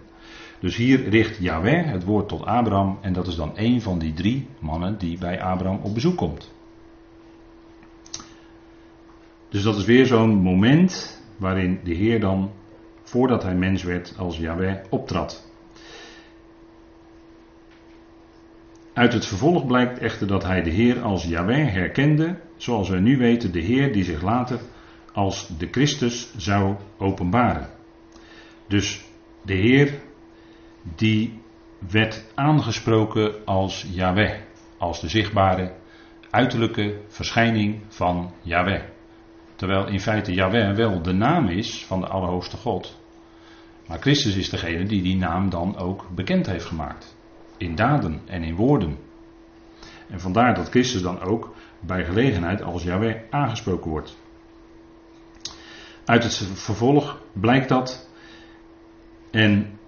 Dus 0.60 0.76
hier 0.76 1.08
richt 1.08 1.38
Yahweh 1.38 1.86
het 1.86 2.04
woord 2.04 2.28
tot 2.28 2.44
Abraham. 2.44 2.98
En 3.00 3.12
dat 3.12 3.26
is 3.26 3.36
dan 3.36 3.52
een 3.54 3.82
van 3.82 3.98
die 3.98 4.12
drie 4.12 4.48
mannen 4.58 4.98
die 4.98 5.18
bij 5.18 5.42
Abraham 5.42 5.80
op 5.82 5.94
bezoek 5.94 6.16
komt. 6.16 6.52
Dus 9.48 9.62
dat 9.62 9.76
is 9.76 9.84
weer 9.84 10.06
zo'n 10.06 10.34
moment 10.34 11.22
waarin 11.36 11.80
de 11.84 11.94
Heer 11.94 12.20
dan, 12.20 12.50
voordat 13.02 13.42
hij 13.42 13.54
mens 13.54 13.82
werd, 13.82 14.14
als 14.18 14.36
Yahweh 14.38 14.76
optrad. 14.90 15.43
Uit 18.94 19.12
het 19.12 19.26
vervolg 19.26 19.66
blijkt 19.66 19.98
echter 19.98 20.26
dat 20.26 20.42
hij 20.42 20.62
de 20.62 20.70
Heer 20.70 21.02
als 21.02 21.24
Yahweh 21.24 21.72
herkende, 21.72 22.40
zoals 22.56 22.88
wij 22.88 23.00
nu 23.00 23.16
weten, 23.16 23.52
de 23.52 23.60
Heer 23.60 23.92
die 23.92 24.04
zich 24.04 24.22
later 24.22 24.60
als 25.12 25.48
de 25.58 25.68
Christus 25.70 26.32
zou 26.36 26.76
openbaren. 26.98 27.68
Dus 28.68 29.04
de 29.42 29.54
Heer 29.54 30.00
die 30.96 31.40
werd 31.90 32.24
aangesproken 32.34 33.44
als 33.44 33.86
Yahweh, 33.90 34.40
als 34.78 35.00
de 35.00 35.08
zichtbare 35.08 35.72
uiterlijke 36.30 37.00
verschijning 37.08 37.80
van 37.88 38.32
Yahweh. 38.42 38.82
Terwijl 39.56 39.86
in 39.88 40.00
feite 40.00 40.32
Yahweh 40.32 40.74
wel 40.74 41.02
de 41.02 41.12
naam 41.12 41.48
is 41.48 41.84
van 41.84 42.00
de 42.00 42.06
Allerhoogste 42.06 42.56
God. 42.56 43.00
Maar 43.86 43.98
Christus 43.98 44.36
is 44.36 44.50
degene 44.50 44.84
die 44.84 45.02
die 45.02 45.16
naam 45.16 45.50
dan 45.50 45.76
ook 45.76 46.08
bekend 46.14 46.46
heeft 46.46 46.64
gemaakt. 46.64 47.16
In 47.56 47.74
daden 47.74 48.20
en 48.26 48.42
in 48.42 48.54
woorden. 48.54 48.98
En 50.08 50.20
vandaar 50.20 50.54
dat 50.54 50.68
Christus 50.68 51.02
dan 51.02 51.20
ook 51.20 51.54
bij 51.80 52.04
gelegenheid 52.04 52.62
als 52.62 52.82
Yahweh 52.82 53.16
aangesproken 53.30 53.90
wordt. 53.90 54.16
Uit 56.04 56.22
het 56.22 56.34
vervolg 56.54 57.20
blijkt 57.32 57.68
dat. 57.68 58.08
En 59.30 59.78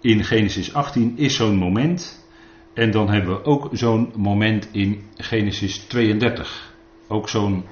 in 0.00 0.24
Genesis 0.24 0.74
18 0.74 1.12
is 1.16 1.36
zo'n 1.36 1.56
moment. 1.56 2.26
En 2.74 2.90
dan 2.90 3.10
hebben 3.10 3.34
we 3.34 3.44
ook 3.44 3.68
zo'n 3.72 4.12
moment 4.16 4.68
in 4.72 5.04
Genesis 5.16 5.78
32. 5.78 6.74
Ook 7.08 7.28
zo'n 7.28 7.64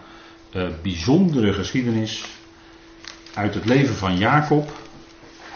uh, 0.57 0.69
bijzondere 0.83 1.53
geschiedenis 1.53 2.25
uit 3.35 3.55
het 3.55 3.65
leven 3.65 3.95
van 3.95 4.17
Jacob. 4.17 4.73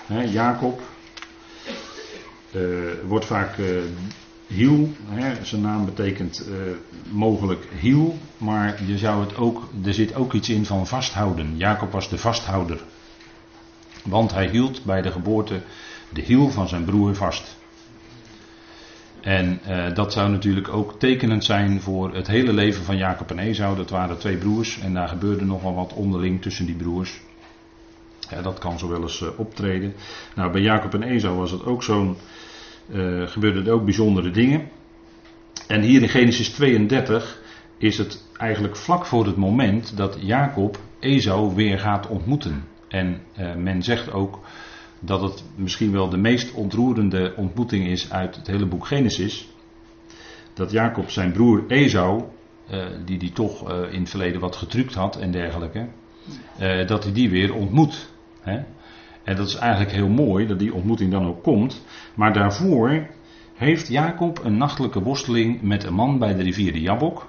He, 0.06 0.22
Jacob 0.22 0.80
uh, 2.52 2.62
wordt 3.06 3.24
vaak 3.24 3.58
uh, 3.58 3.66
Hiel, 4.46 4.88
zijn 5.42 5.60
naam 5.60 5.84
betekent 5.84 6.48
mogelijk 7.10 7.68
Hiel, 7.80 8.18
maar 8.38 8.82
je 8.86 8.98
zou 8.98 9.20
het 9.20 9.36
ook, 9.36 9.68
er 9.84 9.94
zit 9.94 10.14
ook 10.14 10.32
iets 10.32 10.48
in 10.48 10.66
van 10.66 10.86
vasthouden. 10.86 11.56
Jacob 11.56 11.92
was 11.92 12.08
de 12.08 12.18
vasthouder, 12.18 12.80
want 14.04 14.32
hij 14.32 14.48
hield 14.48 14.84
bij 14.84 15.02
de 15.02 15.10
geboorte 15.10 15.62
de 16.12 16.22
hiel 16.22 16.50
van 16.50 16.68
zijn 16.68 16.84
broer 16.84 17.14
vast. 17.14 17.56
En 19.20 19.60
dat 19.94 20.12
zou 20.12 20.30
natuurlijk 20.30 20.68
ook 20.68 20.98
tekenend 20.98 21.44
zijn 21.44 21.80
voor 21.80 22.14
het 22.14 22.26
hele 22.26 22.52
leven 22.52 22.84
van 22.84 22.96
Jacob 22.96 23.30
en 23.30 23.38
Esau. 23.38 23.76
Dat 23.76 23.90
waren 23.90 24.18
twee 24.18 24.36
broers 24.36 24.80
en 24.80 24.94
daar 24.94 25.08
gebeurde 25.08 25.44
nogal 25.44 25.74
wat 25.74 25.92
onderling 25.92 26.42
tussen 26.42 26.66
die 26.66 26.74
broers. 26.74 27.20
Ja, 28.30 28.42
dat 28.42 28.58
kan 28.58 28.78
zo 28.78 28.88
wel 28.88 29.02
eens 29.02 29.20
uh, 29.20 29.28
optreden. 29.36 29.94
Nou, 30.34 30.52
bij 30.52 30.60
Jacob 30.60 30.94
en 30.94 31.02
Esau 31.02 31.36
was 31.36 31.50
het 31.50 31.64
ook 31.64 31.82
zo'n. 31.82 32.16
Uh, 32.88 33.26
gebeurden 33.26 33.66
er 33.66 33.72
ook 33.72 33.84
bijzondere 33.84 34.30
dingen. 34.30 34.68
En 35.66 35.82
hier 35.82 36.02
in 36.02 36.08
Genesis 36.08 36.48
32 36.48 37.40
is 37.78 37.98
het 37.98 38.24
eigenlijk 38.36 38.76
vlak 38.76 39.06
voor 39.06 39.26
het 39.26 39.36
moment 39.36 39.96
dat 39.96 40.16
Jacob 40.20 40.78
Esau 41.00 41.54
weer 41.54 41.78
gaat 41.78 42.06
ontmoeten. 42.06 42.64
En 42.88 43.20
men 43.56 43.82
zegt 43.82 44.12
ook 44.12 44.40
dat 45.00 45.20
het 45.20 45.44
misschien 45.54 45.92
wel 45.92 46.08
de 46.08 46.16
meest 46.16 46.52
ontroerende 46.52 47.34
ontmoeting 47.36 47.86
is 47.86 48.10
uit 48.10 48.36
het 48.36 48.46
hele 48.46 48.66
boek 48.66 48.86
Genesis. 48.86 49.48
Dat 50.54 50.70
Jacob 50.70 51.10
zijn 51.10 51.32
broer 51.32 51.64
Esau, 51.68 52.22
die 53.04 53.18
die 53.18 53.32
toch 53.32 53.72
in 53.72 54.00
het 54.00 54.10
verleden 54.10 54.40
wat 54.40 54.56
getrukt 54.56 54.94
had 54.94 55.16
en 55.16 55.30
dergelijke, 55.30 55.88
dat 56.86 57.04
hij 57.04 57.12
die 57.12 57.30
weer 57.30 57.54
ontmoet. 57.54 58.08
En 58.44 59.36
dat 59.36 59.46
is 59.46 59.54
eigenlijk 59.54 59.92
heel 59.92 60.08
mooi 60.08 60.46
dat 60.46 60.58
die 60.58 60.74
ontmoeting 60.74 61.10
dan 61.10 61.26
ook 61.26 61.42
komt. 61.42 61.84
Maar 62.14 62.32
daarvoor 62.32 63.06
heeft 63.54 63.88
Jacob 63.88 64.44
een 64.44 64.56
nachtelijke 64.56 65.02
worsteling 65.02 65.62
met 65.62 65.84
een 65.84 65.94
man 65.94 66.18
bij 66.18 66.34
de 66.34 66.42
rivier 66.42 66.72
de 66.72 66.80
Jabok. 66.80 67.28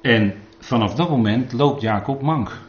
En 0.00 0.34
vanaf 0.58 0.94
dat 0.94 1.08
moment 1.08 1.52
loopt 1.52 1.80
Jacob 1.80 2.22
mank. 2.22 2.60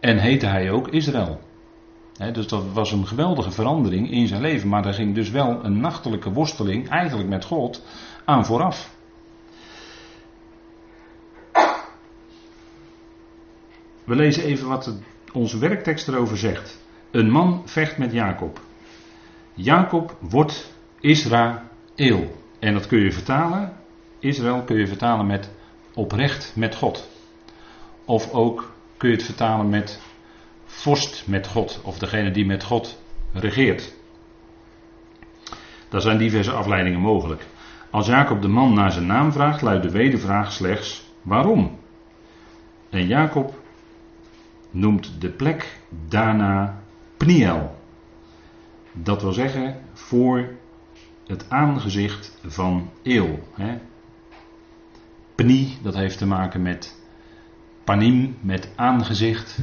En 0.00 0.18
heette 0.18 0.46
hij 0.46 0.70
ook 0.70 0.88
Israël 0.88 1.40
dus 2.32 2.48
dat 2.48 2.72
was 2.72 2.92
een 2.92 3.06
geweldige 3.06 3.50
verandering 3.50 4.10
in 4.10 4.26
zijn 4.26 4.40
leven. 4.40 4.68
Maar 4.68 4.82
daar 4.82 4.94
ging 4.94 5.14
dus 5.14 5.30
wel 5.30 5.64
een 5.64 5.80
nachtelijke 5.80 6.32
worsteling, 6.32 6.88
eigenlijk 6.88 7.28
met 7.28 7.44
God, 7.44 7.82
aan 8.24 8.46
vooraf. 8.46 8.93
We 14.04 14.14
lezen 14.14 14.44
even 14.44 14.68
wat 14.68 14.98
onze 15.32 15.58
werktekst 15.58 16.08
erover 16.08 16.36
zegt. 16.36 16.82
Een 17.10 17.30
man 17.30 17.62
vecht 17.64 17.98
met 17.98 18.12
Jacob. 18.12 18.60
Jacob 19.54 20.16
wordt 20.20 20.74
Israël. 21.00 21.62
En 22.58 22.72
dat 22.72 22.86
kun 22.86 22.98
je 22.98 23.12
vertalen 23.12 23.82
Israël 24.24 24.62
kun 24.62 24.76
je 24.76 24.86
vertalen 24.86 25.26
met 25.26 25.50
oprecht 25.94 26.52
met 26.56 26.74
God. 26.74 27.08
Of 28.04 28.32
ook 28.32 28.72
kun 28.96 29.08
je 29.08 29.14
het 29.14 29.24
vertalen 29.24 29.68
met 29.68 30.00
vorst 30.64 31.26
met 31.26 31.46
God. 31.46 31.80
Of 31.84 31.98
degene 31.98 32.30
die 32.30 32.46
met 32.46 32.64
God 32.64 33.02
regeert. 33.32 33.94
Daar 35.88 36.00
zijn 36.00 36.18
diverse 36.18 36.52
afleidingen 36.52 37.00
mogelijk. 37.00 37.46
Als 37.90 38.06
Jacob 38.06 38.42
de 38.42 38.48
man 38.48 38.74
naar 38.74 38.92
zijn 38.92 39.06
naam 39.06 39.32
vraagt, 39.32 39.62
luidt 39.62 39.82
de 39.82 39.90
wedervraag 39.90 40.52
slechts 40.52 41.10
waarom. 41.22 41.78
En 42.90 43.06
Jacob 43.06 43.62
noemt 44.74 45.20
de 45.20 45.30
plek 45.30 45.80
daarna 46.08 46.82
Pniel. 47.16 47.74
Dat 48.92 49.22
wil 49.22 49.32
zeggen 49.32 49.76
voor 49.92 50.48
het 51.26 51.50
aangezicht 51.50 52.38
van 52.44 52.90
Eel. 53.02 53.48
Hè. 53.52 53.78
Pni, 55.34 55.78
dat 55.82 55.94
heeft 55.94 56.18
te 56.18 56.26
maken 56.26 56.62
met 56.62 57.02
panim, 57.84 58.36
met 58.40 58.72
aangezicht. 58.76 59.58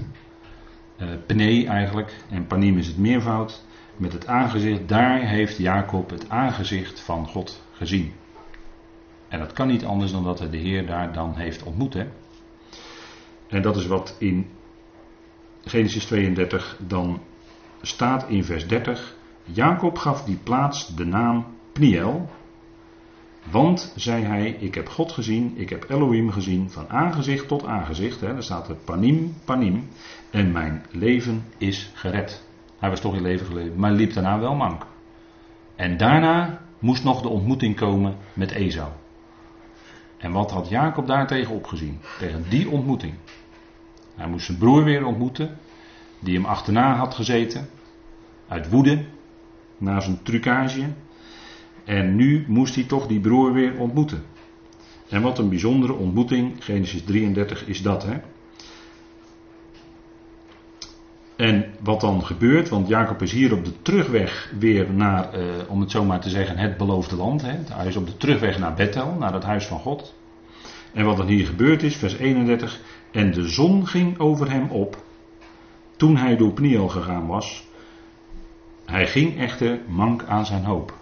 Uh, 1.28 1.70
eigenlijk, 1.70 2.16
en 2.30 2.48
panim 2.48 2.78
is 2.78 2.88
het 2.88 2.98
meervoud. 2.98 3.64
Met 3.98 4.14
het 4.14 4.28
aangezicht, 4.28 4.88
daar 4.88 5.20
heeft 5.20 5.58
Jacob 5.58 6.10
het 6.10 6.30
aangezicht 6.30 7.00
van 7.00 7.28
God 7.28 7.62
gezien. 7.72 8.14
En 9.28 9.40
dat 9.40 9.54
kan 9.54 9.68
niet 9.68 9.86
anders 9.86 10.12
dan 10.12 10.24
dat 10.24 10.40
hij 10.40 10.50
de 10.50 10.58
Heer 10.58 10.86
daar 10.86 11.14
dan 11.14 11.36
heeft 11.36 11.64
ontmoet. 11.64 11.94
Hè? 11.94 12.08
En 13.48 13.62
dat 13.62 13.78
is 13.78 13.88
wat 13.88 14.16
in 14.20 14.48
Genesis 15.66 16.06
32 16.06 16.78
dan 16.80 17.20
staat 17.82 18.30
in 18.30 18.44
vers 18.44 18.68
30. 18.68 19.16
Jacob 19.44 19.98
gaf 19.98 20.24
die 20.24 20.38
plaats 20.44 20.96
de 20.96 21.06
naam 21.06 21.46
Pniel. 21.74 22.30
Want, 23.52 23.94
zei 23.96 24.24
hij, 24.24 24.50
ik 24.50 24.76
heb 24.76 24.90
God 24.90 25.12
gezien, 25.12 25.54
ik 25.56 25.70
heb 25.70 25.90
Elohim 25.90 26.32
gezien, 26.32 26.70
van 26.70 26.90
aangezicht 26.90 27.48
tot 27.48 27.66
aangezicht. 27.66 28.22
Hè, 28.22 28.34
daar 28.34 28.44
staat 28.44 28.68
het 28.68 28.86
panim, 28.86 29.34
panim. 29.46 29.88
En 30.30 30.52
mijn 30.52 30.86
leven 30.92 31.44
is 31.58 31.92
gered. 31.94 32.44
Hij 32.80 32.90
was 32.90 33.02
toch 33.02 33.16
in 33.16 33.22
leven 33.22 33.46
geleefd, 33.46 33.76
maar 33.76 33.92
liep 33.92 34.14
daarna 34.14 34.40
wel 34.40 34.56
mank. 34.56 34.86
En 35.76 35.98
daarna 35.98 36.62
moest 36.80 37.04
nog 37.04 37.22
de 37.22 37.30
ontmoeting 37.30 37.76
komen 37.76 38.16
met 38.34 38.52
Esau. 38.52 38.90
En 40.18 40.32
wat 40.32 40.52
had 40.52 40.70
Jacob 40.70 41.08
daartegen 41.08 41.56
opgezien? 41.56 42.00
Tegen 42.20 42.46
die 42.50 42.70
ontmoeting. 42.70 43.14
Hij 44.16 44.28
moest 44.28 44.46
zijn 44.46 44.58
broer 44.58 44.84
weer 44.84 45.06
ontmoeten, 45.06 45.58
die 46.20 46.36
hem 46.36 46.46
achterna 46.46 46.96
had 46.96 47.14
gezeten, 47.14 47.70
uit 48.48 48.70
woede, 48.70 49.04
na 49.78 50.00
zijn 50.00 50.20
trucage. 50.24 50.86
En 51.84 52.16
nu 52.16 52.46
moest 52.48 52.76
hij 52.76 52.84
toch 52.84 53.08
die 53.08 53.20
broer 53.20 53.54
weer 53.54 53.78
ontmoeten. 53.78 54.24
En 55.10 55.22
wat 55.22 55.40
een 55.40 55.50
bijzondere 55.50 55.94
ontmoeting, 55.94 56.54
Genesis 56.60 57.04
33 57.04 57.68
is 57.68 57.82
dat. 57.82 58.04
Hè? 58.04 58.20
En 61.36 61.66
wat 61.80 62.02
dan 62.02 62.26
gebeurt, 62.26 62.70
want 62.70 62.88
Jacob 62.88 63.22
is 63.22 63.32
hier 63.32 63.54
op 63.54 63.66
de 63.66 63.82
terugweg 63.82 64.52
weer 64.60 64.92
naar, 64.94 65.34
eh, 65.34 65.44
om 65.68 65.80
het 65.80 65.92
zo 65.92 66.06
maar 66.06 66.20
te 66.20 66.30
zeggen, 66.30 66.58
het 66.58 66.78
beloofde 66.78 67.16
land. 67.16 67.42
Hè. 67.42 67.58
Hij 67.72 67.88
is 67.88 67.96
op 67.96 68.06
de 68.06 68.18
terugweg 68.18 68.60
naar 68.60 68.74
Bethel, 68.74 69.16
naar 69.20 69.34
het 69.34 69.44
huis 69.44 69.66
van 69.66 69.80
God. 69.80 70.14
En 70.94 71.06
wat 71.06 71.18
dan 71.18 71.28
hier 71.28 71.46
gebeurd 71.46 71.84
is, 71.84 71.96
vers 71.96 72.18
31. 72.18 72.80
En 73.12 73.32
de 73.32 73.48
zon 73.48 73.88
ging 73.88 74.20
over 74.20 74.52
hem 74.52 74.70
op 74.70 75.04
toen 75.96 76.18
hij 76.18 76.38
door 76.38 76.52
Pniel 76.52 76.88
gegaan 76.88 77.28
was. 77.28 77.68
Hij 78.86 79.08
ging 79.08 79.40
echter 79.40 79.80
mank 79.88 80.24
aan 80.24 80.46
zijn 80.46 80.64
hoop, 80.64 80.94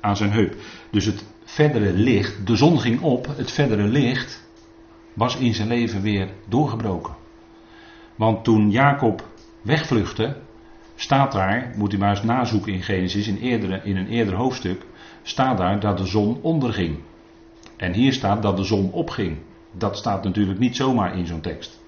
aan 0.00 0.16
zijn 0.16 0.30
heup. 0.30 0.54
Dus 0.90 1.04
het 1.04 1.24
verdere 1.44 1.92
licht, 1.92 2.46
de 2.46 2.56
zon 2.56 2.80
ging 2.80 3.00
op, 3.00 3.26
het 3.36 3.50
verdere 3.50 3.82
licht 3.86 4.44
was 5.12 5.36
in 5.36 5.54
zijn 5.54 5.68
leven 5.68 6.02
weer 6.02 6.28
doorgebroken. 6.48 7.14
Want 8.14 8.44
toen 8.44 8.70
Jacob 8.70 9.28
wegvluchtte, 9.62 10.36
staat 10.94 11.32
daar, 11.32 11.72
moet 11.76 11.92
u 11.92 11.98
maar 11.98 12.10
eens 12.10 12.22
nazoeken 12.22 12.72
in 12.72 12.82
Genesis, 12.82 13.28
in, 13.28 13.38
eerdere, 13.38 13.80
in 13.84 13.96
een 13.96 14.08
eerder 14.08 14.34
hoofdstuk, 14.34 14.82
staat 15.22 15.58
daar 15.58 15.80
dat 15.80 15.98
de 15.98 16.06
zon 16.06 16.38
onderging. 16.42 16.98
En 17.76 17.92
hier 17.92 18.12
staat 18.12 18.42
dat 18.42 18.56
de 18.56 18.64
zon 18.64 18.92
opging. 18.92 19.38
Dat 19.78 19.96
staat 19.96 20.24
natuurlijk 20.24 20.58
niet 20.58 20.76
zomaar 20.76 21.18
in 21.18 21.26
zo'n 21.26 21.40
tekst. 21.40 21.82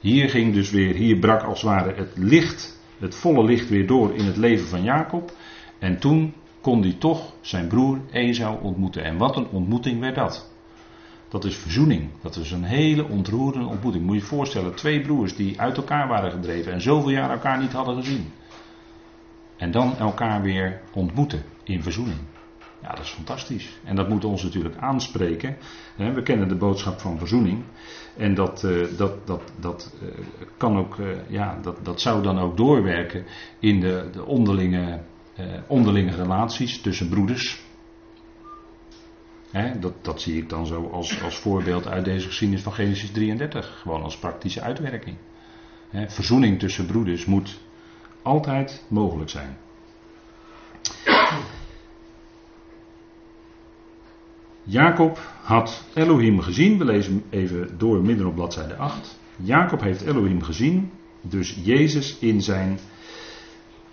Hier 0.00 0.28
ging 0.28 0.54
dus 0.54 0.70
weer, 0.70 0.94
hier 0.94 1.18
brak 1.18 1.42
als 1.42 1.60
het 1.60 1.70
ware 1.70 1.94
het 1.94 2.12
licht, 2.16 2.80
het 2.98 3.14
volle 3.14 3.44
licht 3.44 3.68
weer 3.68 3.86
door 3.86 4.14
in 4.14 4.24
het 4.24 4.36
leven 4.36 4.66
van 4.66 4.82
Jacob. 4.82 5.32
En 5.78 5.98
toen 5.98 6.34
kon 6.60 6.82
hij 6.82 6.96
toch 6.98 7.32
zijn 7.40 7.66
broer 7.68 8.00
Esau 8.10 8.62
ontmoeten. 8.62 9.04
En 9.04 9.16
wat 9.16 9.36
een 9.36 9.48
ontmoeting 9.48 10.00
werd 10.00 10.14
dat. 10.14 10.50
Dat 11.28 11.44
is 11.44 11.56
verzoening. 11.56 12.10
Dat 12.22 12.36
is 12.36 12.50
een 12.50 12.64
hele 12.64 13.08
ontroerende 13.08 13.68
ontmoeting. 13.68 14.04
Moet 14.04 14.14
je 14.14 14.20
je 14.20 14.26
voorstellen, 14.26 14.74
twee 14.74 15.00
broers 15.00 15.36
die 15.36 15.60
uit 15.60 15.76
elkaar 15.76 16.08
waren 16.08 16.30
gedreven 16.30 16.72
en 16.72 16.80
zoveel 16.80 17.10
jaar 17.10 17.30
elkaar 17.30 17.58
niet 17.58 17.72
hadden 17.72 17.94
gezien. 17.94 18.32
En 19.56 19.70
dan 19.70 19.98
elkaar 19.98 20.42
weer 20.42 20.80
ontmoeten 20.92 21.42
in 21.64 21.82
verzoening. 21.82 22.18
Ja, 22.82 22.88
dat 22.88 23.04
is 23.04 23.10
fantastisch. 23.10 23.78
En 23.84 23.96
dat 23.96 24.08
moet 24.08 24.24
ons 24.24 24.42
natuurlijk 24.42 24.76
aanspreken. 24.76 25.56
We 25.96 26.22
kennen 26.22 26.48
de 26.48 26.54
boodschap 26.54 27.00
van 27.00 27.18
verzoening. 27.18 27.64
En 28.16 28.34
dat, 28.34 28.64
eh, 28.64 28.96
dat, 28.96 29.26
dat, 29.26 29.52
dat 29.60 29.94
eh, 30.00 30.08
kan 30.56 30.76
ook, 30.76 30.98
eh, 30.98 31.06
ja, 31.28 31.58
dat, 31.62 31.84
dat 31.84 32.00
zou 32.00 32.22
dan 32.22 32.38
ook 32.38 32.56
doorwerken 32.56 33.24
in 33.58 33.80
de, 33.80 34.08
de 34.12 34.24
onderlinge, 34.24 35.00
onderlinge 35.66 36.14
relaties 36.14 36.80
tussen 36.80 37.08
broeders. 37.08 37.60
dat, 39.80 39.92
dat 40.00 40.20
zie 40.20 40.36
ik 40.36 40.48
dan 40.48 40.66
zo 40.66 40.88
als, 40.92 41.22
als 41.22 41.38
voorbeeld 41.38 41.86
uit 41.86 42.04
deze 42.04 42.26
geschiedenis 42.26 42.62
van 42.62 42.72
Genesis 42.72 43.10
33. 43.10 43.80
Gewoon 43.80 44.02
als 44.02 44.18
praktische 44.18 44.60
uitwerking. 44.60 45.16
verzoening 46.06 46.58
tussen 46.58 46.86
broeders 46.86 47.24
moet 47.24 47.60
altijd 48.22 48.84
mogelijk 48.88 49.30
zijn. 49.30 49.56
Jacob 54.64 55.18
had 55.42 55.84
Elohim 55.94 56.40
gezien. 56.40 56.78
We 56.78 56.84
lezen 56.84 57.24
even 57.30 57.78
door 57.78 58.02
midden 58.02 58.26
op 58.26 58.34
bladzijde 58.34 58.76
8. 58.76 59.18
Jacob 59.36 59.80
heeft 59.80 60.00
Elohim 60.00 60.42
gezien. 60.42 60.90
Dus 61.20 61.58
Jezus 61.62 62.18
in 62.18 62.42
zijn, 62.42 62.78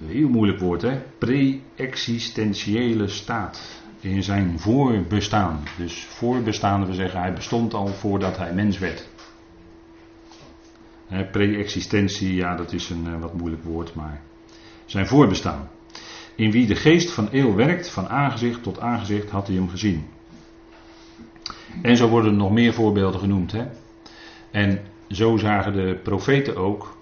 heel 0.05 0.27
moeilijk 0.27 0.60
woord 0.60 0.82
hè, 0.82 1.01
pre-existentiële 1.17 3.08
staat. 3.08 3.82
In 3.99 4.23
zijn 4.23 4.60
voorbestaan. 4.60 5.63
Dus 5.77 6.05
voorbestaan, 6.05 6.86
we 6.86 6.93
zeggen 6.93 7.19
hij 7.19 7.34
bestond 7.34 7.73
al 7.73 7.88
voordat 7.88 8.38
hij 8.38 8.53
mens 8.53 8.77
werd. 8.77 9.08
Pre-existentie, 11.32 12.36
ja 12.36 12.55
dat 12.55 12.73
is 12.73 12.89
een 12.89 13.08
eh, 13.08 13.19
wat 13.19 13.34
moeilijk 13.34 13.63
woord, 13.63 13.95
maar 13.95 14.21
zijn 14.86 15.08
voorbestaan. 15.08 15.69
In 16.36 16.51
wie 16.51 16.67
de 16.67 16.75
geest 16.75 17.12
van 17.12 17.27
eeuw 17.32 17.55
werkt, 17.55 17.89
van 17.89 18.08
aangezicht 18.08 18.63
tot 18.63 18.79
aangezicht, 18.79 19.29
had 19.29 19.47
hij 19.47 19.55
hem 19.55 19.69
gezien. 19.69 20.08
En 21.82 21.97
zo 21.97 22.08
worden 22.08 22.36
nog 22.36 22.51
meer 22.51 22.73
voorbeelden 22.73 23.19
genoemd. 23.19 23.51
Hè? 23.51 23.65
En 24.51 24.79
zo 25.10 25.38
zagen 25.38 25.73
de 25.73 25.99
profeten 26.03 26.55
ook 26.55 26.97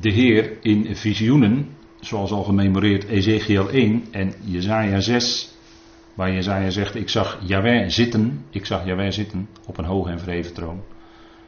de 0.00 0.10
Heer 0.10 0.52
in 0.60 0.96
visioenen, 0.96 1.76
zoals 2.00 2.30
al 2.30 2.42
gememoreerd 2.42 3.04
Ezekiel 3.04 3.70
1 3.70 4.04
en 4.10 4.32
Jezaja 4.40 5.00
6, 5.00 5.56
waar 6.14 6.32
Jezaja 6.32 6.70
zegt, 6.70 6.94
ik 6.94 7.08
zag 7.08 7.38
Yahweh 7.42 7.88
zitten, 7.88 8.44
ik 8.50 8.66
zag 8.66 8.84
Yahweh 8.84 9.10
zitten 9.10 9.48
op 9.66 9.78
een 9.78 9.84
hoge 9.84 10.10
en 10.10 10.18
verheven 10.18 10.54
troon. 10.54 10.82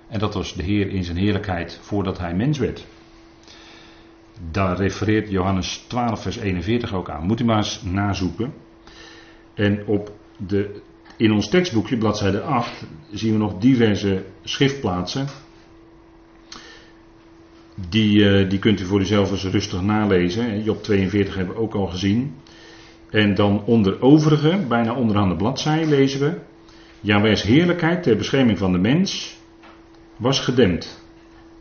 En 0.08 0.18
dat 0.18 0.34
was 0.34 0.54
de 0.54 0.62
Heer 0.62 0.88
in 0.88 1.04
zijn 1.04 1.16
heerlijkheid 1.16 1.78
voordat 1.82 2.18
hij 2.18 2.34
mens 2.34 2.58
werd. 2.58 2.86
Daar 4.50 4.76
refereert 4.76 5.30
Johannes 5.30 5.84
12, 5.88 6.22
vers 6.22 6.36
41 6.36 6.94
ook 6.94 7.10
aan. 7.10 7.26
Moet 7.26 7.40
u 7.40 7.44
maar 7.44 7.56
eens 7.56 7.82
nazoeken. 7.82 8.54
En 9.54 9.86
op 9.86 10.12
de 10.36 10.82
in 11.16 11.32
ons 11.32 11.48
tekstboekje, 11.48 11.96
bladzijde 11.96 12.40
8, 12.40 12.86
zien 13.12 13.32
we 13.32 13.38
nog 13.38 13.58
diverse 13.58 14.24
schriftplaatsen. 14.44 15.26
Die, 17.88 18.18
uh, 18.18 18.50
die 18.50 18.58
kunt 18.58 18.80
u 18.80 18.84
voor 18.84 19.00
uzelf 19.00 19.30
eens 19.30 19.44
rustig 19.44 19.82
nalezen. 19.82 20.62
Job 20.62 20.82
42 20.82 21.34
hebben 21.34 21.54
we 21.54 21.60
ook 21.60 21.74
al 21.74 21.86
gezien. 21.86 22.34
En 23.10 23.34
dan 23.34 23.64
onder 23.64 24.02
overige, 24.02 24.64
bijna 24.68 24.94
onderaan 24.94 25.28
de 25.28 25.36
bladzij, 25.36 25.86
lezen 25.86 26.20
we. 26.20 26.38
Jawes 27.00 27.42
heerlijkheid 27.42 28.02
ter 28.02 28.16
bescherming 28.16 28.58
van 28.58 28.72
de 28.72 28.78
mens 28.78 29.36
was 30.16 30.40
gedempt. 30.40 31.04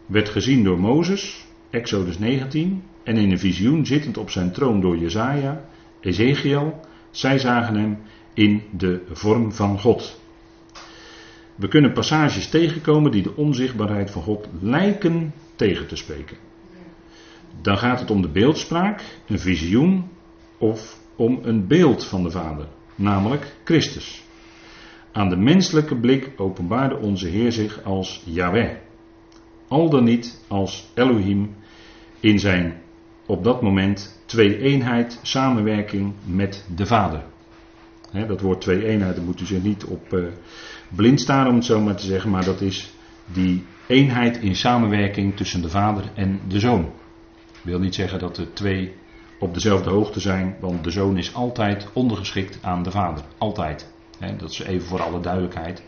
Werd 0.06 0.30
gezien 0.30 0.64
door 0.64 0.80
Mozes, 0.80 1.46
Exodus 1.70 2.20
19. 2.20 2.84
En 3.04 3.18
in 3.18 3.32
een 3.32 3.40
visioen 3.40 3.86
zittend 3.86 4.18
op 4.18 4.30
zijn 4.30 4.52
troon 4.52 4.82
door 4.82 4.98
Jezaja, 4.98 5.66
Ezekiel. 6.00 6.80
Zij 7.12 7.40
zagen 7.40 7.76
hem 7.76 7.98
in 8.34 8.64
de 8.78 9.02
vorm 9.12 9.52
van 9.52 9.80
God. 9.80 10.22
We 11.56 11.68
kunnen 11.68 11.94
passages 11.94 12.50
tegenkomen 12.50 13.12
die 13.12 13.24
de 13.24 13.36
onzichtbaarheid 13.36 14.12
van 14.12 14.22
God 14.22 14.48
lijken 14.62 15.34
tegen 15.56 15.88
te 15.88 15.96
spreken. 15.96 16.38
Dan 17.62 17.78
gaat 17.78 18.00
het 18.00 18.12
om 18.12 18.22
de 18.22 18.30
beeldspraak, 18.30 19.04
een 19.28 19.40
visioen 19.40 20.10
of 20.58 21.00
om 21.16 21.40
een 21.44 21.68
beeld 21.68 22.06
van 22.06 22.24
de 22.24 22.32
Vader, 22.32 22.68
namelijk 22.96 23.56
Christus. 23.64 24.24
Aan 25.12 25.30
de 25.30 25.38
menselijke 25.38 25.96
blik 26.00 26.32
openbaarde 26.38 26.98
onze 26.98 27.28
Heer 27.28 27.52
zich 27.52 27.84
als 27.84 28.22
Yahweh. 28.26 28.78
Al 29.68 29.90
dan 29.90 30.04
niet 30.04 30.46
als 30.48 30.92
Elohim 30.94 31.56
in 32.20 32.40
zijn 32.40 32.82
op 33.26 33.44
dat 33.44 33.62
moment 33.62 34.22
twee 34.26 34.58
eenheid, 34.58 35.20
samenwerking 35.22 36.14
met 36.26 36.66
de 36.76 36.86
Vader. 36.86 37.24
Dat 38.14 38.42
woord 38.42 38.62
twee 38.62 38.86
eenheid, 38.86 39.16
daar 39.16 39.26
moet 39.26 39.42
u 39.42 39.46
zich 39.46 39.64
niet 39.64 39.84
op 39.84 40.14
uh, 40.14 40.28
blind 40.96 41.22
staan 41.22 41.48
om 41.48 41.56
het 41.56 41.66
zo 41.66 41.82
maar 41.82 41.96
te 41.96 42.06
zeggen, 42.06 42.30
maar 42.30 42.46
dat 42.46 42.62
is 42.62 42.94
die 43.26 43.66
eenheid 43.88 44.38
in 44.38 44.56
samenwerking 44.56 45.36
tussen 45.36 45.62
de 45.62 45.70
Vader 45.70 46.04
en 46.14 46.40
de 46.48 46.60
Zoon. 46.60 46.82
Ik 47.52 47.70
wil 47.70 47.80
niet 47.80 47.96
zeggen 47.96 48.20
dat 48.20 48.36
de 48.36 48.54
twee 48.54 48.94
op 49.40 49.54
dezelfde 49.54 49.90
hoogte 49.90 50.20
zijn, 50.20 50.56
want 50.60 50.84
de 50.84 50.92
Zoon 50.92 51.18
is 51.18 51.34
altijd 51.34 51.88
ondergeschikt 51.94 52.60
aan 52.62 52.84
de 52.84 52.92
Vader. 52.92 53.24
Altijd. 53.38 53.92
dat 54.38 54.50
is 54.50 54.60
even 54.60 54.88
voor 54.88 55.02
alle 55.02 55.20
duidelijkheid. 55.20 55.84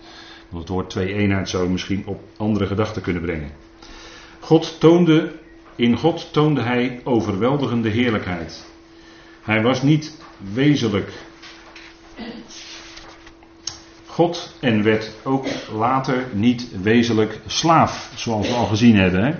Want 0.50 0.64
het 0.64 0.72
woord 0.72 0.90
twee 0.90 1.14
eenheid 1.14 1.50
zou 1.50 1.70
misschien 1.70 2.04
op 2.06 2.22
andere 2.38 2.68
gedachten 2.68 3.02
kunnen 3.02 3.22
brengen. 3.22 3.52
God 4.40 4.80
toonde 4.80 5.32
in 5.76 5.98
God 5.98 6.34
toonde 6.34 6.62
hij 6.62 7.02
overweldigende 7.04 7.90
heerlijkheid. 7.90 8.66
Hij 9.42 9.62
was 9.62 9.82
niet 9.82 10.22
wezenlijk 10.54 11.12
God 14.06 14.56
en 14.60 14.84
werd 14.84 15.12
ook 15.24 15.48
later 15.74 16.28
niet 16.34 16.82
wezenlijk 16.82 17.40
slaaf, 17.46 18.12
zoals 18.16 18.48
we 18.48 18.54
al 18.54 18.66
gezien 18.66 18.96
hebben. 18.96 19.26
Hè? 19.26 19.34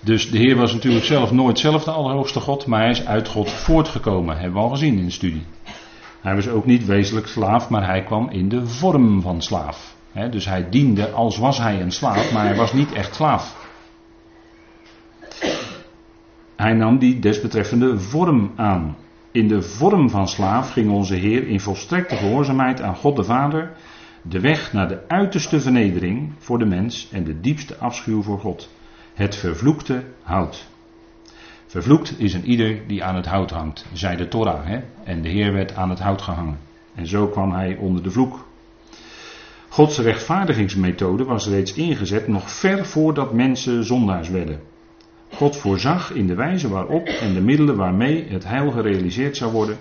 Dus 0.00 0.30
de 0.30 0.38
Heer 0.38 0.56
was 0.56 0.72
natuurlijk 0.72 1.04
zelf 1.04 1.32
nooit 1.32 1.58
zelf 1.58 1.84
de 1.84 1.90
Allerhoogste 1.90 2.40
God, 2.40 2.66
maar 2.66 2.80
hij 2.80 2.90
is 2.90 3.06
uit 3.06 3.28
God 3.28 3.50
voortgekomen, 3.50 4.36
hebben 4.36 4.54
we 4.54 4.58
al 4.58 4.68
gezien 4.68 4.98
in 4.98 5.04
de 5.04 5.10
studie. 5.10 5.44
Hij 6.20 6.34
was 6.34 6.48
ook 6.48 6.66
niet 6.66 6.86
wezenlijk 6.86 7.26
slaaf, 7.26 7.68
maar 7.68 7.86
hij 7.86 8.02
kwam 8.02 8.30
in 8.30 8.48
de 8.48 8.66
vorm 8.66 9.20
van 9.20 9.42
slaaf. 9.42 9.96
dus 10.30 10.44
hij 10.44 10.68
diende 10.70 11.10
als 11.10 11.38
was 11.38 11.58
hij 11.58 11.80
een 11.80 11.92
slaaf, 11.92 12.32
maar 12.32 12.44
hij 12.44 12.56
was 12.56 12.72
niet 12.72 12.92
echt 12.92 13.14
slaaf. 13.14 13.56
Hij 16.56 16.72
nam 16.72 16.98
die 16.98 17.18
desbetreffende 17.18 17.98
vorm 17.98 18.52
aan. 18.56 18.96
In 19.36 19.48
de 19.48 19.62
vorm 19.62 20.10
van 20.10 20.28
slaaf 20.28 20.72
ging 20.72 20.90
onze 20.90 21.14
Heer 21.14 21.48
in 21.48 21.60
volstrekte 21.60 22.16
gehoorzaamheid 22.16 22.80
aan 22.80 22.96
God 22.96 23.16
de 23.16 23.24
Vader 23.24 23.72
de 24.22 24.40
weg 24.40 24.72
naar 24.72 24.88
de 24.88 25.08
uiterste 25.08 25.60
vernedering 25.60 26.32
voor 26.38 26.58
de 26.58 26.64
mens 26.64 27.08
en 27.12 27.24
de 27.24 27.40
diepste 27.40 27.76
afschuw 27.76 28.22
voor 28.22 28.38
God. 28.38 28.70
Het 29.14 29.36
vervloekte 29.36 30.04
hout. 30.22 30.68
Vervloekt 31.66 32.20
is 32.20 32.34
een 32.34 32.44
ieder 32.44 32.80
die 32.86 33.04
aan 33.04 33.16
het 33.16 33.26
hout 33.26 33.50
hangt, 33.50 33.86
zei 33.92 34.16
de 34.16 34.28
Torah. 34.28 34.66
Hè? 34.66 34.80
En 35.04 35.22
de 35.22 35.28
Heer 35.28 35.52
werd 35.52 35.74
aan 35.74 35.90
het 35.90 36.00
hout 36.00 36.22
gehangen. 36.22 36.58
En 36.94 37.06
zo 37.06 37.26
kwam 37.26 37.52
hij 37.52 37.76
onder 37.76 38.02
de 38.02 38.10
vloek. 38.10 38.46
Gods 39.68 39.98
rechtvaardigingsmethode 39.98 41.24
was 41.24 41.48
reeds 41.48 41.72
ingezet 41.72 42.28
nog 42.28 42.50
ver 42.50 42.86
voordat 42.86 43.32
mensen 43.32 43.84
zondaars 43.84 44.28
werden. 44.28 44.60
God 45.32 45.56
voorzag 45.56 46.12
in 46.12 46.26
de 46.26 46.34
wijze 46.34 46.68
waarop 46.68 47.06
en 47.06 47.34
de 47.34 47.40
middelen 47.40 47.76
waarmee 47.76 48.28
het 48.28 48.44
heil 48.44 48.70
gerealiseerd 48.70 49.36
zou 49.36 49.52
worden, 49.52 49.78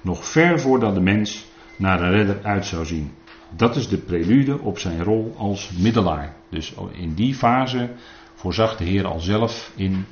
nog 0.00 0.24
ver 0.24 0.60
voordat 0.60 0.94
de 0.94 1.00
mens 1.00 1.46
naar 1.76 2.00
een 2.00 2.10
redder 2.10 2.38
uit 2.42 2.66
zou 2.66 2.84
zien. 2.84 3.12
Dat 3.50 3.76
is 3.76 3.88
de 3.88 3.98
prelude 3.98 4.58
op 4.60 4.78
zijn 4.78 5.02
rol 5.02 5.34
als 5.38 5.70
middelaar. 5.78 6.34
Dus 6.48 6.74
in 6.92 7.14
die 7.14 7.34
fase 7.34 7.90
voorzag 8.34 8.76
de 8.76 8.84
Heer 8.84 9.06
al 9.06 9.20
zelf 9.20 9.72
in 9.76 10.06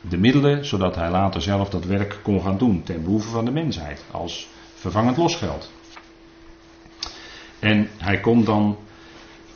de 0.00 0.18
middelen, 0.18 0.64
zodat 0.64 0.94
hij 0.94 1.10
later 1.10 1.42
zelf 1.42 1.70
dat 1.70 1.84
werk 1.84 2.18
kon 2.22 2.42
gaan 2.42 2.58
doen 2.58 2.82
ten 2.82 3.02
behoeve 3.02 3.28
van 3.28 3.44
de 3.44 3.50
mensheid, 3.50 4.04
als 4.10 4.48
vervangend 4.74 5.16
losgeld. 5.16 5.70
En 7.58 7.88
hij 7.98 8.20
kon 8.20 8.44
dan 8.44 8.78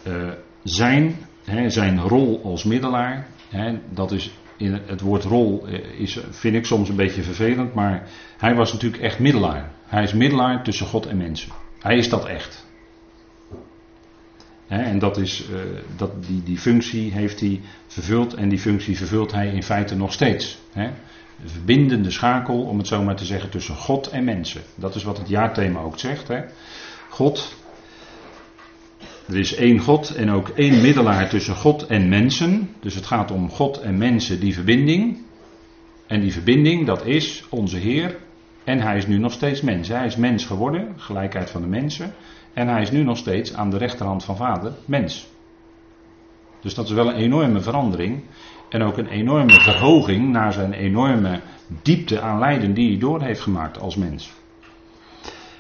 uh, 0.06 0.30
zijn, 0.62 1.16
hè, 1.44 1.70
zijn 1.70 2.00
rol 2.00 2.40
als 2.44 2.64
middelaar, 2.64 3.26
hè, 3.48 3.78
dat 3.90 4.12
is 4.12 4.30
in 4.56 4.80
het 4.86 5.00
woord 5.00 5.24
rol 5.24 5.66
eh, 5.66 6.00
is, 6.00 6.18
vind 6.30 6.54
ik 6.54 6.64
soms 6.64 6.88
een 6.88 6.96
beetje 6.96 7.22
vervelend, 7.22 7.74
maar 7.74 8.08
hij 8.38 8.54
was 8.54 8.72
natuurlijk 8.72 9.02
echt 9.02 9.18
middelaar. 9.18 9.70
Hij 9.86 10.02
is 10.02 10.12
middelaar 10.12 10.64
tussen 10.64 10.86
God 10.86 11.06
en 11.06 11.16
mensen. 11.16 11.52
Hij 11.78 11.96
is 11.96 12.08
dat 12.08 12.24
echt. 12.24 12.64
en 14.66 14.98
dat 14.98 15.16
is, 15.16 15.48
uh, 15.50 15.58
dat, 15.96 16.10
die, 16.26 16.42
die 16.42 16.58
functie 16.58 17.12
heeft 17.12 17.40
hij 17.40 17.60
vervuld 17.86 18.34
en 18.34 18.48
die 18.48 18.58
functie 18.58 18.96
vervult 18.96 19.32
hij 19.32 19.48
in 19.48 19.62
feite 19.62 19.96
nog 19.96 20.12
steeds. 20.12 20.58
He. 20.72 20.90
De 21.42 21.48
verbindende 21.48 22.10
schakel, 22.10 22.62
om 22.62 22.78
het 22.78 22.86
zo 22.86 23.02
maar 23.02 23.16
te 23.16 23.24
zeggen, 23.24 23.50
tussen 23.50 23.74
God 23.74 24.08
en 24.08 24.24
mensen. 24.24 24.62
Dat 24.74 24.94
is 24.94 25.02
wat 25.02 25.18
het 25.18 25.28
jaarthema 25.28 25.80
ook 25.80 25.98
zegt. 25.98 26.28
God 27.08 27.56
er 29.28 29.36
is 29.36 29.54
één 29.54 29.78
God 29.78 30.14
en 30.14 30.30
ook 30.30 30.48
één 30.48 30.80
middelaar 30.80 31.28
tussen 31.28 31.54
God 31.54 31.86
en 31.86 32.08
mensen. 32.08 32.70
Dus 32.80 32.94
het 32.94 33.06
gaat 33.06 33.30
om 33.30 33.50
God 33.50 33.80
en 33.80 33.98
mensen, 33.98 34.40
die 34.40 34.54
verbinding. 34.54 35.24
En 36.06 36.20
die 36.20 36.32
verbinding, 36.32 36.86
dat 36.86 37.06
is 37.06 37.44
onze 37.50 37.76
Heer. 37.76 38.16
En 38.64 38.80
hij 38.80 38.96
is 38.96 39.06
nu 39.06 39.18
nog 39.18 39.32
steeds 39.32 39.60
mens. 39.60 39.88
Hij 39.88 40.06
is 40.06 40.16
mens 40.16 40.44
geworden, 40.44 40.94
gelijkheid 40.96 41.50
van 41.50 41.60
de 41.60 41.66
mensen. 41.66 42.14
En 42.52 42.68
hij 42.68 42.82
is 42.82 42.90
nu 42.90 43.02
nog 43.02 43.16
steeds 43.16 43.54
aan 43.54 43.70
de 43.70 43.76
rechterhand 43.76 44.24
van 44.24 44.36
Vader, 44.36 44.72
mens. 44.84 45.26
Dus 46.60 46.74
dat 46.74 46.86
is 46.86 46.92
wel 46.92 47.08
een 47.08 47.16
enorme 47.16 47.60
verandering. 47.60 48.22
En 48.68 48.82
ook 48.82 48.98
een 48.98 49.08
enorme 49.08 49.60
verhoging 49.60 50.32
naar 50.32 50.52
zijn 50.52 50.72
enorme 50.72 51.40
diepte 51.82 52.20
aan 52.20 52.38
lijden 52.38 52.74
die 52.74 52.88
hij 52.88 52.98
door 52.98 53.22
heeft 53.22 53.40
gemaakt 53.40 53.80
als 53.80 53.96
mens. 53.96 54.32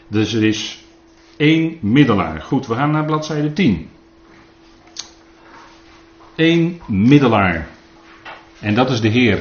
Dus 0.08 0.32
er 0.32 0.44
is 0.44 0.84
Eén 1.36 1.78
middelaar. 1.80 2.40
Goed, 2.40 2.66
we 2.66 2.74
gaan 2.74 2.90
naar 2.90 3.04
bladzijde 3.04 3.52
10. 3.52 3.88
Eén 6.36 6.80
middelaar. 6.86 7.68
En 8.60 8.74
dat 8.74 8.90
is 8.90 9.00
de 9.00 9.08
Heer. 9.08 9.38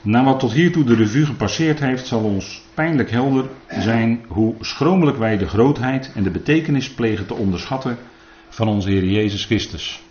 Na 0.00 0.24
wat 0.24 0.40
tot 0.40 0.52
hiertoe 0.52 0.84
de 0.84 0.94
revue 0.94 1.26
gepasseerd 1.26 1.80
heeft, 1.80 2.06
zal 2.06 2.22
ons 2.22 2.62
pijnlijk 2.74 3.10
helder 3.10 3.48
zijn 3.68 4.24
hoe 4.28 4.54
schromelijk 4.60 5.16
wij 5.16 5.36
de 5.36 5.48
grootheid 5.48 6.12
en 6.14 6.22
de 6.22 6.30
betekenis 6.30 6.90
plegen 6.90 7.26
te 7.26 7.34
onderschatten 7.34 7.98
van 8.48 8.68
onze 8.68 8.88
Heer 8.90 9.04
Jezus 9.04 9.44
Christus. 9.44 10.02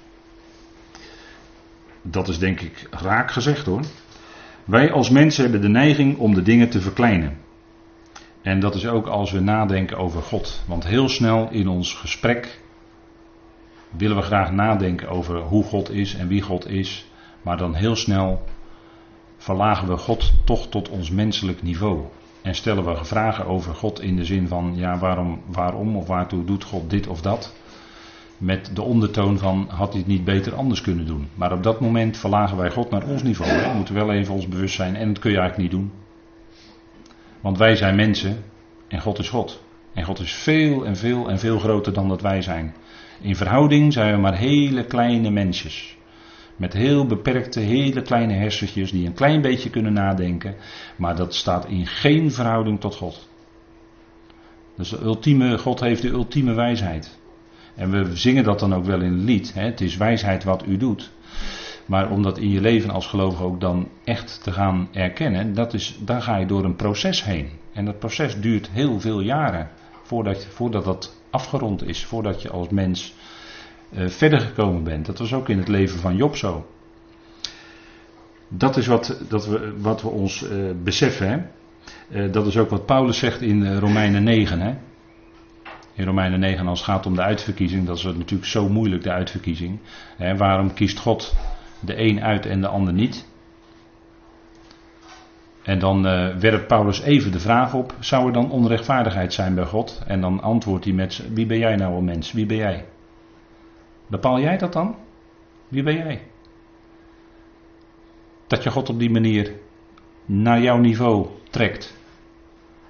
Dat 2.02 2.28
is 2.28 2.40
denk 2.40 2.62
ik 2.62 2.88
raak 2.92 3.32
gezegd 3.32 3.66
hoor. 3.66 3.82
Wij 4.66 4.92
als 4.92 5.10
mensen 5.10 5.44
hebben 5.44 5.62
de 5.62 5.70
neiging 5.70 6.18
om 6.18 6.34
de 6.34 6.42
dingen 6.42 6.70
te 6.70 6.82
verkleinen. 6.82 7.38
En 8.44 8.60
dat 8.60 8.76
is 8.76 8.88
ook 8.88 9.08
als 9.08 9.32
we 9.32 9.40
nadenken 9.40 9.98
over 9.98 10.22
God. 10.22 10.64
Want 10.68 10.88
heel 10.88 11.10
snel 11.10 11.48
in 11.52 11.68
ons 11.68 11.94
gesprek 11.94 12.62
willen 13.90 14.18
we 14.18 14.24
graag 14.24 14.52
nadenken 14.52 15.10
over 15.10 15.40
hoe 15.40 15.64
God 15.64 15.90
is 15.90 16.16
en 16.16 16.28
wie 16.28 16.42
God 16.42 16.70
is. 16.70 17.06
Maar 17.42 17.58
dan 17.58 17.74
heel 17.74 17.96
snel 17.96 18.44
verlagen 19.38 19.88
we 19.88 19.98
God 19.98 20.34
toch 20.46 20.68
tot 20.68 20.90
ons 20.90 21.10
menselijk 21.10 21.62
niveau. 21.62 22.02
En 22.42 22.56
stellen 22.56 22.86
we 22.86 23.06
vragen 23.06 23.46
over 23.46 23.76
God 23.76 24.02
in 24.02 24.16
de 24.16 24.26
zin 24.26 24.48
van, 24.48 24.74
ja, 24.76 24.98
waarom, 24.98 25.42
waarom 25.46 25.96
of 25.96 26.08
waartoe 26.08 26.46
doet 26.46 26.64
God 26.64 26.90
dit 26.90 27.08
of 27.08 27.22
dat? 27.22 27.56
Met 28.38 28.76
de 28.76 28.82
ondertoon 28.82 29.38
van, 29.38 29.68
had 29.70 29.90
hij 29.90 30.00
het 30.00 30.08
niet 30.08 30.24
beter 30.24 30.56
anders 30.56 30.82
kunnen 30.82 31.06
doen? 31.06 31.28
Maar 31.36 31.52
op 31.52 31.64
dat 31.64 31.80
moment 31.80 32.18
verlagen 32.18 32.58
wij 32.58 32.72
God 32.72 32.90
naar 32.90 33.08
ons 33.08 33.24
niveau. 33.24 33.52
We 33.52 33.76
moeten 33.76 33.94
wel 33.94 34.12
even 34.12 34.34
ons 34.34 34.48
bewust 34.48 34.76
zijn 34.76 34.96
en 34.96 35.08
dat 35.08 35.20
kun 35.20 35.32
je 35.32 35.38
eigenlijk 35.38 35.72
niet 35.72 35.80
doen. 35.82 35.92
Want 37.44 37.58
wij 37.58 37.76
zijn 37.76 37.96
mensen 37.96 38.44
en 38.88 39.02
God 39.02 39.20
is 39.20 39.30
God. 39.30 39.64
En 39.94 40.04
God 40.04 40.20
is 40.20 40.34
veel 40.34 40.86
en 40.86 40.96
veel 40.96 41.30
en 41.30 41.40
veel 41.40 41.60
groter 41.60 41.94
dan 41.94 42.08
dat 42.08 42.22
wij 42.22 42.42
zijn. 42.42 42.74
In 43.22 43.36
verhouding 43.36 43.94
zijn 43.94 44.14
we 44.14 44.22
maar 44.22 44.38
hele 44.38 44.86
kleine 44.86 45.30
mensjes. 45.30 45.98
Met 46.56 46.74
heel 46.74 47.06
beperkte, 47.06 47.60
hele 47.60 48.02
kleine 48.02 48.34
hersentjes 48.34 48.92
die 48.92 49.08
een 49.08 49.14
klein 49.14 49.42
beetje 49.42 49.70
kunnen 49.70 49.94
nadenken. 49.94 50.56
Maar 50.96 51.16
dat 51.16 51.36
staat 51.36 51.66
in 51.66 51.88
geen 51.88 52.32
verhouding 52.32 52.80
tot 52.80 52.96
God. 52.96 53.30
Dus 54.78 54.90
de 54.90 55.02
ultieme, 55.02 55.58
God 55.58 55.80
heeft 55.80 56.02
de 56.02 56.10
ultieme 56.10 56.54
wijsheid. 56.54 57.20
En 57.76 57.92
we 57.92 58.16
zingen 58.16 58.44
dat 58.44 58.60
dan 58.60 58.74
ook 58.74 58.86
wel 58.86 59.02
in 59.02 59.14
een 59.14 59.24
lied. 59.24 59.54
Hè? 59.54 59.64
Het 59.64 59.82
is 59.82 59.98
wijsheid 59.98 60.44
wat 60.44 60.66
u 60.68 60.78
doet. 60.78 61.12
Maar 61.86 62.10
om 62.10 62.24
dat 62.24 62.38
in 62.38 62.50
je 62.50 62.62
leven 62.62 62.90
als 62.90 63.08
gelovige 63.08 63.44
ook 63.44 63.62
dan 63.62 63.88
echt 64.04 64.44
te 64.44 64.52
gaan 64.52 64.88
erkennen, 64.92 65.54
dat 65.54 65.74
is, 65.74 65.98
daar 66.00 66.22
ga 66.22 66.38
je 66.38 66.46
door 66.46 66.64
een 66.64 66.76
proces 66.76 67.24
heen. 67.24 67.50
En 67.74 67.86
dat 67.86 68.00
proces 68.00 68.40
duurt 68.40 68.70
heel 68.70 69.00
veel 69.00 69.20
jaren 69.20 69.70
voordat, 70.04 70.46
voordat 70.46 70.86
dat 70.86 71.22
afgerond 71.30 71.88
is, 71.88 72.06
voordat 72.06 72.42
je 72.42 72.50
als 72.50 72.70
mens 72.70 73.14
uh, 73.92 74.08
verder 74.08 74.40
gekomen 74.40 74.84
bent. 74.84 75.06
Dat 75.06 75.18
was 75.20 75.34
ook 75.34 75.50
in 75.50 75.58
het 75.58 75.68
leven 75.68 76.00
van 76.00 76.16
Job 76.16 76.36
zo. 76.36 76.68
Dat 78.48 78.78
is 78.78 78.88
wat, 78.88 79.22
dat 79.30 79.46
we, 79.46 79.74
wat 79.80 80.02
we 80.02 80.10
ons 80.10 80.44
uh, 80.44 80.72
beseffen. 80.84 81.50
Uh, 82.10 82.32
dat 82.32 82.48
is 82.48 82.58
ook 82.58 82.70
wat 82.70 82.86
Paulus 82.86 83.18
zegt 83.18 83.42
in 83.42 83.78
Romeinen 83.78 84.24
9. 84.24 84.60
Hè? 84.60 84.74
In 85.94 86.06
Romeinen 86.06 86.40
9 86.40 86.68
als 86.68 86.80
het 86.80 86.90
gaat 86.90 87.06
om 87.06 87.16
de 87.16 87.22
uitverkiezing, 87.22 87.86
dat 87.88 87.98
is 87.98 88.04
natuurlijk 88.04 88.46
zo 88.46 88.70
moeilijk, 88.70 89.04
de 89.04 89.12
uitverkiezing. 89.12 89.80
Waarom 90.38 90.74
kiest 90.74 91.00
God 91.00 91.34
de 91.86 92.00
een 92.00 92.24
uit 92.24 92.46
en 92.46 92.62
de 92.62 92.68
ander 92.68 92.94
niet. 92.94 93.32
En 95.64 95.80
dan 95.80 96.06
uh, 96.06 96.36
werpt 96.36 96.68
Paulus 96.68 97.02
even 97.02 97.32
de 97.32 97.40
vraag 97.40 97.74
op: 97.74 97.96
zou 98.00 98.28
er 98.28 98.34
dan 98.34 98.52
onrechtvaardigheid 98.52 99.34
zijn 99.34 99.56
bij 99.56 99.66
God? 99.66 100.04
En 100.08 100.22
dan 100.22 100.42
antwoordt 100.42 100.86
hij 100.86 100.94
met: 100.94 101.24
Wie 101.34 101.46
ben 101.46 101.58
jij 101.58 101.76
nou, 101.76 101.96
een 101.96 102.04
mens? 102.04 102.32
Wie 102.32 102.46
ben 102.46 102.58
jij? 102.58 102.86
Bepaal 104.08 104.40
jij 104.40 104.58
dat 104.58 104.74
dan? 104.74 104.96
Wie 105.68 105.84
ben 105.84 105.96
jij? 105.96 106.22
Dat 108.48 108.64
je 108.64 108.72
God 108.72 108.90
op 108.90 109.00
die 109.00 109.10
manier 109.10 109.52
naar 110.26 110.62
jouw 110.62 110.78
niveau 110.78 111.28
trekt. 111.50 111.98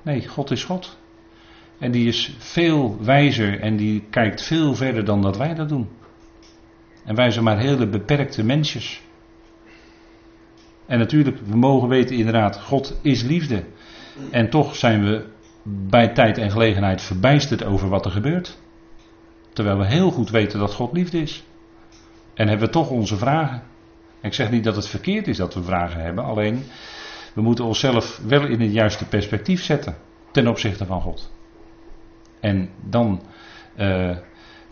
Nee, 0.01 0.27
God 0.27 0.51
is 0.51 0.63
God. 0.63 0.97
En 1.77 1.91
die 1.91 2.07
is 2.07 2.35
veel 2.37 2.97
wijzer 3.01 3.59
en 3.59 3.75
die 3.75 4.03
kijkt 4.09 4.43
veel 4.43 4.75
verder 4.75 5.05
dan 5.05 5.21
dat 5.21 5.37
wij 5.37 5.53
dat 5.53 5.69
doen. 5.69 5.89
En 7.05 7.15
wij 7.15 7.31
zijn 7.31 7.43
maar 7.43 7.59
hele 7.59 7.87
beperkte 7.87 8.43
mensjes. 8.43 9.01
En 10.85 10.99
natuurlijk, 10.99 11.37
we 11.45 11.57
mogen 11.57 11.87
weten 11.87 12.15
inderdaad, 12.15 12.59
God 12.59 12.99
is 13.01 13.23
liefde. 13.23 13.63
En 14.31 14.49
toch 14.49 14.75
zijn 14.75 15.03
we 15.03 15.25
bij 15.63 16.07
tijd 16.07 16.37
en 16.37 16.51
gelegenheid 16.51 17.01
verbijsterd 17.01 17.63
over 17.63 17.89
wat 17.89 18.05
er 18.05 18.11
gebeurt. 18.11 18.57
Terwijl 19.53 19.77
we 19.77 19.85
heel 19.85 20.11
goed 20.11 20.29
weten 20.29 20.59
dat 20.59 20.73
God 20.73 20.93
liefde 20.93 21.21
is. 21.21 21.43
En 22.33 22.47
hebben 22.47 22.67
we 22.67 22.73
toch 22.73 22.89
onze 22.89 23.17
vragen. 23.17 23.63
Ik 24.21 24.33
zeg 24.33 24.51
niet 24.51 24.63
dat 24.63 24.75
het 24.75 24.87
verkeerd 24.87 25.27
is 25.27 25.37
dat 25.37 25.53
we 25.53 25.63
vragen 25.63 26.01
hebben, 26.01 26.23
alleen 26.23 26.63
we 27.33 27.41
moeten 27.41 27.65
onszelf 27.65 28.21
wel 28.27 28.45
in 28.45 28.61
het 28.61 28.73
juiste 28.73 29.07
perspectief 29.07 29.63
zetten 29.63 29.95
ten 30.31 30.47
opzichte 30.47 30.85
van 30.85 31.01
God. 31.01 31.31
En 32.39 32.69
dan 32.89 33.21
uh, 33.77 34.17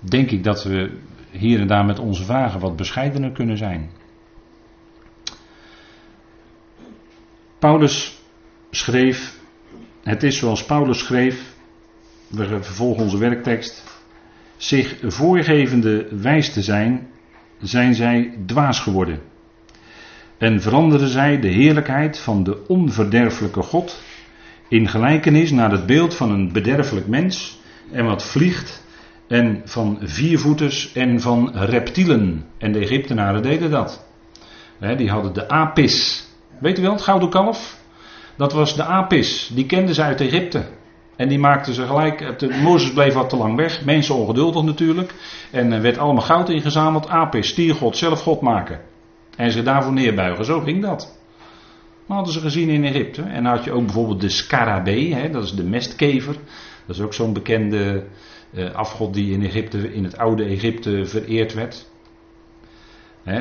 denk 0.02 0.32
ik 0.32 0.44
dat 0.44 0.64
we 0.64 1.00
hier 1.32 1.60
en 1.60 1.68
daar 1.68 1.86
met 1.86 2.00
onze 2.00 2.24
vragen 2.24 2.60
wat 2.60 2.76
bescheidener 2.76 3.32
kunnen 3.32 3.58
zijn. 3.58 3.90
Paulus 7.60 8.20
schreef, 8.72 9.40
het 10.04 10.24
is 10.24 10.38
zoals 10.38 10.66
Paulus 10.66 11.00
schreef, 11.00 11.54
we 12.28 12.46
vervolgen 12.46 13.04
onze 13.04 13.18
werktekst, 13.18 13.84
zich 14.58 14.98
voorgevende 15.04 16.08
wijs 16.12 16.54
te 16.54 16.62
zijn, 16.62 17.08
zijn 17.62 17.96
zij 17.96 18.38
dwaas 18.46 18.80
geworden. 18.80 19.22
En 20.38 20.62
veranderen 20.62 21.08
zij 21.08 21.40
de 21.40 21.48
heerlijkheid 21.48 22.20
van 22.20 22.44
de 22.44 22.68
onverderfelijke 22.68 23.62
God 23.62 24.02
in 24.68 24.88
gelijkenis 24.88 25.52
naar 25.52 25.72
het 25.72 25.86
beeld 25.86 26.16
van 26.16 26.32
een 26.32 26.52
bederfelijk 26.52 27.08
mens 27.08 27.60
en 27.92 28.06
wat 28.06 28.24
vliegt 28.24 28.84
en 29.32 29.62
van 29.66 29.98
viervoeters 30.02 30.94
en 30.94 31.22
van 31.22 31.52
reptielen. 31.54 32.46
En 32.58 32.72
de 32.72 32.80
Egyptenaren 32.80 33.42
deden 33.42 33.72
dat. 33.72 34.06
die 34.98 35.10
hadden 35.10 35.34
de 35.34 35.50
apis. 35.50 36.28
Weet 36.60 36.80
u 36.80 36.82
wel, 36.82 36.92
het 36.92 37.02
gouden 37.02 37.30
kalf? 37.30 37.80
Dat 38.38 38.54
was 38.54 38.76
de 38.76 38.84
apis. 38.84 39.52
Die 39.54 39.66
kenden 39.66 39.96
ze 39.96 40.02
uit 40.02 40.22
Egypte. 40.22 40.64
En 41.16 41.30
die 41.30 41.40
maakten 41.40 41.74
ze 41.74 41.86
gelijk. 41.86 42.40
De, 42.40 42.60
Mozes 42.64 42.94
bleef 42.94 43.14
wat 43.14 43.30
te 43.30 43.38
lang 43.38 43.56
weg. 43.56 43.86
Mensen 43.86 44.16
ongeduldig 44.16 44.64
natuurlijk. 44.64 45.14
En 45.52 45.72
er 45.72 45.82
werd 45.82 45.98
allemaal 45.98 46.24
goud 46.24 46.50
ingezameld. 46.50 47.08
Apis, 47.08 47.48
stiergod, 47.48 47.98
zelf 47.98 48.22
God 48.22 48.42
maken. 48.42 48.80
En 49.38 49.52
ze 49.52 49.64
daarvoor 49.64 49.94
neerbuigen. 49.94 50.46
Zo 50.46 50.60
ging 50.60 50.82
dat. 50.82 51.20
Maar 52.06 52.18
hadden 52.18 52.34
ze 52.36 52.40
gezien 52.40 52.70
in 52.70 52.86
Egypte. 52.86 53.22
En 53.22 53.44
dan 53.44 53.56
had 53.56 53.64
je 53.64 53.72
ook 53.72 53.86
bijvoorbeeld 53.86 54.22
de 54.22 54.30
scarabee. 54.30 55.16
Hè, 55.16 55.30
dat 55.30 55.44
is 55.44 55.52
de 55.52 55.64
mestkever. 55.64 56.36
Dat 56.86 56.96
is 56.96 57.02
ook 57.02 57.14
zo'n 57.14 57.34
bekende 57.34 58.04
afgod 58.74 59.14
die 59.14 59.34
in 59.34 59.44
Egypte, 59.44 59.94
in 59.94 60.04
het 60.04 60.18
oude 60.18 60.44
Egypte 60.44 61.06
vereerd 61.06 61.54
werd. 61.54 61.90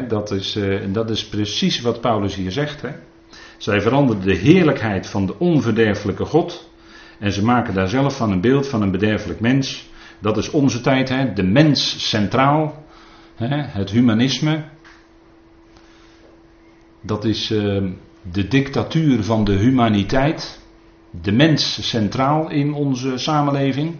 Dat, 0.09 0.31
is, 0.31 0.57
uh, 0.57 0.81
dat 0.92 1.11
is 1.11 1.29
precies 1.29 1.81
wat 1.81 2.01
Paulus 2.01 2.35
hier 2.35 2.53
zegt. 2.53 2.83
Hè. 2.83 2.90
Zij 3.57 3.81
veranderden 3.81 4.27
de 4.27 4.37
heerlijkheid 4.37 5.07
van 5.07 5.27
de 5.27 5.38
onverderfelijke 5.38 6.25
God. 6.25 6.70
En 7.18 7.33
ze 7.33 7.44
maken 7.44 7.75
daar 7.75 7.88
zelf 7.88 8.16
van 8.16 8.31
een 8.31 8.40
beeld 8.40 8.68
van 8.68 8.83
een 8.83 8.90
bederfelijk 8.90 9.40
mens. 9.40 9.88
Dat 10.18 10.37
is 10.37 10.51
onze 10.51 10.81
tijd, 10.81 11.09
hè? 11.09 11.33
de 11.33 11.42
mens 11.42 12.09
centraal. 12.09 12.85
Hè? 13.35 13.57
Het 13.57 13.90
humanisme. 13.90 14.64
Dat 17.01 17.25
is 17.25 17.51
uh, 17.51 17.83
de 18.33 18.49
dictatuur 18.49 19.25
van 19.25 19.44
de 19.44 19.53
humaniteit. 19.53 20.61
De 21.23 21.33
mens 21.33 21.88
centraal 21.88 22.51
in 22.51 22.73
onze 22.73 23.18
samenleving. 23.18 23.96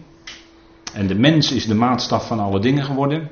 En 0.93 1.07
de 1.07 1.15
mens 1.15 1.51
is 1.51 1.65
de 1.65 1.75
maatstaf 1.75 2.27
van 2.27 2.39
alle 2.39 2.59
dingen 2.59 2.83
geworden. 2.83 3.29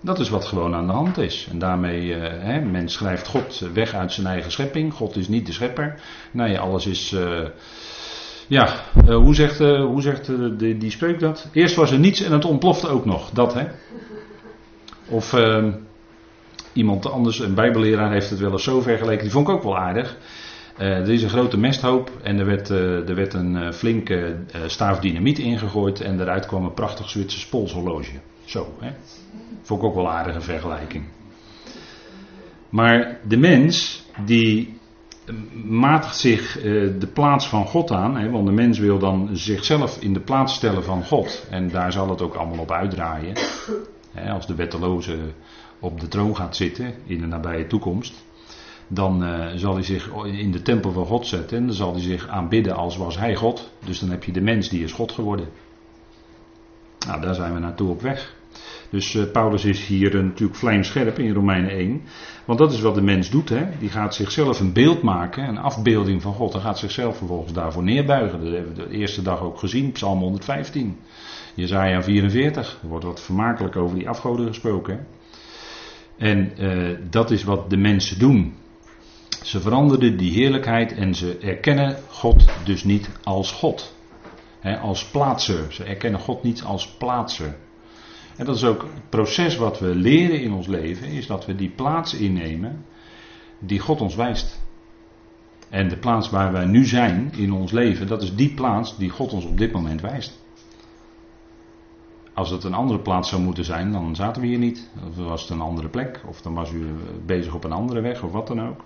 Dat 0.00 0.18
is 0.18 0.28
wat 0.28 0.44
gewoon 0.44 0.74
aan 0.74 0.86
de 0.86 0.92
hand 0.92 1.18
is. 1.18 1.46
En 1.50 1.58
daarmee, 1.58 2.02
uh, 2.02 2.22
hè, 2.22 2.60
men 2.60 2.88
schrijft 2.88 3.26
God 3.26 3.58
weg 3.74 3.94
uit 3.94 4.12
zijn 4.12 4.26
eigen 4.26 4.50
schepping. 4.50 4.94
God 4.94 5.16
is 5.16 5.28
niet 5.28 5.46
de 5.46 5.52
schepper. 5.52 6.00
Nee, 6.30 6.58
alles 6.58 6.86
is. 6.86 7.12
Uh, 7.12 7.46
ja, 8.46 8.74
uh, 9.06 9.16
hoe 9.16 9.34
zegt, 9.34 9.58
hoe 9.58 10.02
zegt 10.02 10.30
die, 10.58 10.76
die 10.76 10.90
spreuk 10.90 11.20
dat? 11.20 11.48
Eerst 11.52 11.74
was 11.74 11.90
er 11.90 11.98
niets 11.98 12.22
en 12.22 12.32
het 12.32 12.44
ontplofte 12.44 12.88
ook 12.88 13.04
nog. 13.04 13.30
Dat 13.30 13.54
hè. 13.54 13.66
Of 15.08 15.32
ehm, 15.32 15.72
iemand 16.72 17.10
anders, 17.10 17.38
een 17.38 17.54
bijbelleraar, 17.54 18.12
heeft 18.12 18.30
het 18.30 18.38
wel 18.38 18.52
eens 18.52 18.64
zo 18.64 18.80
vergeleken. 18.80 19.22
Die 19.22 19.32
vond 19.32 19.48
ik 19.48 19.54
ook 19.54 19.62
wel 19.62 19.78
aardig. 19.78 20.16
Er 20.78 21.08
is 21.08 21.22
een 21.22 21.28
grote 21.28 21.58
mesthoop 21.58 22.10
en 22.22 22.38
er 22.38 22.46
werd, 22.46 22.68
er 22.68 23.14
werd 23.14 23.34
een 23.34 23.72
flinke 23.72 24.36
staaf 24.66 25.00
dynamiet 25.00 25.38
ingegooid. 25.38 26.00
En 26.00 26.20
eruit 26.20 26.46
kwam 26.46 26.64
een 26.64 26.74
prachtig 26.74 27.08
Zwitsers 27.08 27.46
polshorloge. 27.46 28.12
Zo, 28.44 28.74
hè. 28.80 28.90
Vond 29.62 29.80
ik 29.80 29.86
ook 29.86 29.94
wel 29.94 30.10
aardige 30.10 30.40
vergelijking. 30.40 31.04
Maar 32.68 33.18
de 33.28 33.36
mens 33.36 34.04
die 34.24 34.78
matigt 35.64 36.16
zich 36.16 36.58
eh, 36.58 36.62
de 36.98 37.08
plaats 37.12 37.48
van 37.48 37.66
God 37.66 37.90
aan, 37.90 38.16
hè, 38.16 38.30
want 38.30 38.46
de 38.46 38.52
mens 38.52 38.78
wil 38.78 38.98
dan 38.98 39.28
zichzelf 39.32 40.02
in 40.02 40.12
de 40.12 40.20
plaats 40.20 40.54
stellen 40.54 40.84
van 40.84 41.04
God. 41.04 41.46
En 41.50 41.68
daar 41.68 41.92
zal 41.92 42.08
het 42.08 42.22
ook 42.22 42.34
allemaal 42.34 42.58
op 42.58 42.72
uitdraaien. 42.72 43.36
Als 44.28 44.46
de 44.46 44.54
wetteloze 44.54 45.18
op 45.80 46.00
de 46.00 46.08
troon 46.08 46.36
gaat 46.36 46.56
zitten 46.56 46.94
in 47.06 47.20
de 47.20 47.26
nabije 47.26 47.66
toekomst, 47.66 48.24
dan 48.88 49.24
uh, 49.24 49.46
zal 49.54 49.74
hij 49.74 49.82
zich 49.82 50.10
in 50.24 50.52
de 50.52 50.62
tempel 50.62 50.92
van 50.92 51.06
God 51.06 51.26
zetten 51.26 51.56
en 51.56 51.66
dan 51.66 51.74
zal 51.74 51.92
hij 51.92 52.02
zich 52.02 52.28
aanbidden 52.28 52.76
als 52.76 52.96
was 52.96 53.18
hij 53.18 53.34
God. 53.34 53.70
Dus 53.84 53.98
dan 53.98 54.10
heb 54.10 54.24
je 54.24 54.32
de 54.32 54.40
mens 54.40 54.68
die 54.68 54.84
is 54.84 54.92
God 54.92 55.12
geworden. 55.12 55.48
Nou, 57.06 57.20
daar 57.20 57.34
zijn 57.34 57.54
we 57.54 57.58
naartoe 57.58 57.90
op 57.90 58.00
weg. 58.00 58.36
Dus 58.90 59.14
uh, 59.14 59.30
Paulus 59.32 59.64
is 59.64 59.86
hier 59.86 60.14
uh, 60.14 60.22
natuurlijk 60.22 60.58
vlijmscherp 60.58 61.18
in 61.18 61.32
Romeinen 61.32 61.70
1. 61.70 62.02
Want 62.44 62.58
dat 62.58 62.72
is 62.72 62.80
wat 62.80 62.94
de 62.94 63.02
mens 63.02 63.30
doet. 63.30 63.48
Hè? 63.48 63.64
Die 63.78 63.88
gaat 63.88 64.14
zichzelf 64.14 64.60
een 64.60 64.72
beeld 64.72 65.02
maken, 65.02 65.48
een 65.48 65.58
afbeelding 65.58 66.22
van 66.22 66.32
God. 66.32 66.54
En 66.54 66.60
gaat 66.60 66.78
zichzelf 66.78 67.16
vervolgens 67.16 67.52
daarvoor 67.52 67.82
neerbuigen. 67.82 68.40
Dat 68.44 68.52
hebben 68.52 68.74
we 68.74 68.88
de 68.88 68.96
eerste 68.96 69.22
dag 69.22 69.40
ook 69.40 69.58
gezien, 69.58 69.92
Psalm 69.92 70.20
115. 70.20 70.96
Jezaja 71.54 72.02
44. 72.02 72.78
Er 72.82 72.88
wordt 72.88 73.04
wat 73.04 73.20
vermakelijk 73.20 73.76
over 73.76 73.98
die 73.98 74.08
afgoden 74.08 74.46
gesproken. 74.46 75.06
En 76.16 76.52
uh, 76.58 76.96
dat 77.10 77.30
is 77.30 77.44
wat 77.44 77.70
de 77.70 77.76
mensen 77.76 78.18
doen. 78.18 78.54
Ze 79.42 79.60
veranderden 79.60 80.16
die 80.16 80.32
heerlijkheid 80.32 80.92
en 80.92 81.14
ze 81.14 81.38
erkennen 81.38 81.96
God 82.08 82.44
dus 82.64 82.84
niet 82.84 83.10
als 83.22 83.52
God. 83.52 83.96
Als 84.80 85.04
plaatser. 85.04 85.72
Ze 85.72 85.84
erkennen 85.84 86.20
God 86.20 86.42
niet 86.42 86.62
als 86.62 86.88
plaatser. 86.88 87.56
En 88.36 88.44
dat 88.44 88.56
is 88.56 88.64
ook 88.64 88.82
het 88.82 89.08
proces 89.08 89.56
wat 89.56 89.78
we 89.78 89.94
leren 89.94 90.40
in 90.40 90.52
ons 90.52 90.66
leven, 90.66 91.08
is 91.08 91.26
dat 91.26 91.46
we 91.46 91.54
die 91.54 91.70
plaats 91.70 92.14
innemen 92.14 92.84
die 93.58 93.78
God 93.78 94.00
ons 94.00 94.14
wijst. 94.14 94.60
En 95.70 95.88
de 95.88 95.96
plaats 95.96 96.30
waar 96.30 96.52
wij 96.52 96.64
nu 96.64 96.84
zijn 96.84 97.32
in 97.36 97.52
ons 97.52 97.72
leven, 97.72 98.06
dat 98.06 98.22
is 98.22 98.34
die 98.34 98.54
plaats 98.54 98.96
die 98.96 99.10
God 99.10 99.32
ons 99.32 99.44
op 99.44 99.58
dit 99.58 99.72
moment 99.72 100.00
wijst. 100.00 100.38
Als 102.38 102.50
het 102.50 102.64
een 102.64 102.74
andere 102.74 103.00
plaats 103.00 103.28
zou 103.28 103.42
moeten 103.42 103.64
zijn, 103.64 103.92
dan 103.92 104.16
zaten 104.16 104.42
we 104.42 104.48
hier 104.48 104.58
niet. 104.58 104.90
Of 105.08 105.16
was 105.16 105.42
het 105.42 105.50
een 105.50 105.60
andere 105.60 105.88
plek, 105.88 106.20
of 106.26 106.42
dan 106.42 106.54
was 106.54 106.72
u 106.72 106.94
bezig 107.26 107.54
op 107.54 107.64
een 107.64 107.72
andere 107.72 108.00
weg, 108.00 108.22
of 108.22 108.32
wat 108.32 108.46
dan 108.46 108.68
ook. 108.68 108.80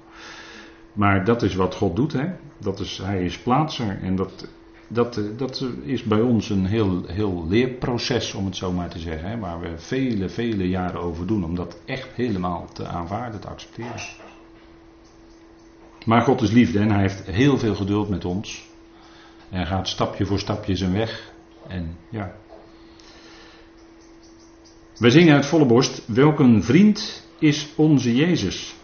Maar 0.92 1.24
dat 1.24 1.42
is 1.42 1.54
wat 1.54 1.74
God 1.74 1.96
doet, 1.96 2.12
hè? 2.12 2.26
Dat 2.58 2.80
is, 2.80 2.98
hij 2.98 3.24
is 3.24 3.38
plaatser 3.38 3.98
en 4.02 4.16
dat 4.16 4.48
dat, 4.88 5.16
eh, 5.16 5.24
dat 5.36 5.64
is 5.82 6.02
bij 6.02 6.20
ons 6.20 6.50
een 6.50 6.66
heel, 6.66 7.02
heel 7.06 7.46
leerproces, 7.48 8.34
om 8.34 8.44
het 8.44 8.56
zo 8.56 8.72
maar 8.72 8.88
te 8.88 8.98
zeggen. 8.98 9.28
Hè, 9.28 9.38
waar 9.38 9.60
we 9.60 9.78
vele, 9.78 10.28
vele 10.28 10.68
jaren 10.68 11.00
over 11.00 11.26
doen 11.26 11.44
om 11.44 11.54
dat 11.54 11.80
echt 11.84 12.08
helemaal 12.14 12.68
te 12.72 12.86
aanvaarden, 12.86 13.40
te 13.40 13.48
accepteren. 13.48 14.00
Maar 16.06 16.22
God 16.22 16.40
is 16.40 16.50
liefde 16.50 16.78
en 16.78 16.90
hij 16.90 17.00
heeft 17.00 17.26
heel 17.26 17.58
veel 17.58 17.74
geduld 17.74 18.08
met 18.08 18.24
ons. 18.24 18.70
En 19.50 19.66
gaat 19.66 19.88
stapje 19.88 20.26
voor 20.26 20.38
stapje 20.38 20.76
zijn 20.76 20.92
weg. 20.92 21.32
En 21.68 21.96
ja. 22.08 22.40
We 24.98 25.10
zingen 25.10 25.34
uit 25.34 25.46
volle 25.46 25.66
borst: 25.66 26.02
Welk 26.06 26.38
een 26.38 26.62
vriend 26.62 27.28
is 27.38 27.68
onze 27.76 28.14
Jezus? 28.14 28.74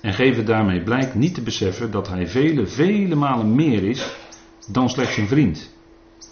En 0.00 0.14
geven 0.14 0.46
daarmee 0.46 0.82
blijk 0.82 1.14
niet 1.14 1.34
te 1.34 1.42
beseffen 1.42 1.90
dat 1.90 2.08
hij 2.08 2.26
vele, 2.26 2.66
vele 2.66 3.14
malen 3.14 3.54
meer 3.54 3.82
is 3.84 4.16
dan 4.68 4.88
slechts 4.88 5.16
een 5.16 5.28
vriend. 5.28 5.74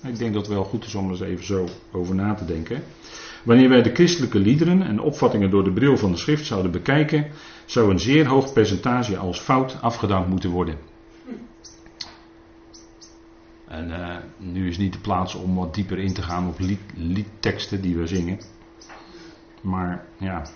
Ik 0.02 0.18
denk 0.18 0.34
dat 0.34 0.46
het 0.46 0.54
wel 0.54 0.64
goed 0.64 0.84
is 0.84 0.94
om 0.94 1.04
er 1.04 1.10
eens 1.10 1.20
even 1.20 1.44
zo 1.44 1.68
over 1.92 2.14
na 2.14 2.34
te 2.34 2.44
denken. 2.44 2.82
Wanneer 3.44 3.68
wij 3.68 3.82
de 3.82 3.94
christelijke 3.94 4.38
liederen 4.38 4.82
en 4.82 5.00
opvattingen 5.00 5.50
door 5.50 5.64
de 5.64 5.72
bril 5.72 5.96
van 5.96 6.10
de 6.10 6.16
schrift 6.16 6.46
zouden 6.46 6.70
bekijken, 6.70 7.26
zou 7.64 7.90
een 7.90 8.00
zeer 8.00 8.26
hoog 8.26 8.52
percentage 8.52 9.16
als 9.16 9.40
fout 9.40 9.76
afgedankt 9.80 10.28
moeten 10.28 10.50
worden. 10.50 10.78
En 13.74 13.88
uh, 13.88 14.16
nu 14.36 14.68
is 14.68 14.78
niet 14.78 14.92
de 14.92 14.98
plaats 14.98 15.34
om 15.34 15.54
wat 15.54 15.74
dieper 15.74 15.98
in 15.98 16.14
te 16.14 16.22
gaan 16.22 16.48
op 16.48 16.58
lied, 16.58 16.80
liedteksten 16.94 17.80
die 17.80 17.96
we 17.96 18.06
zingen. 18.06 18.40
Maar 19.60 20.04
ja. 20.18 20.46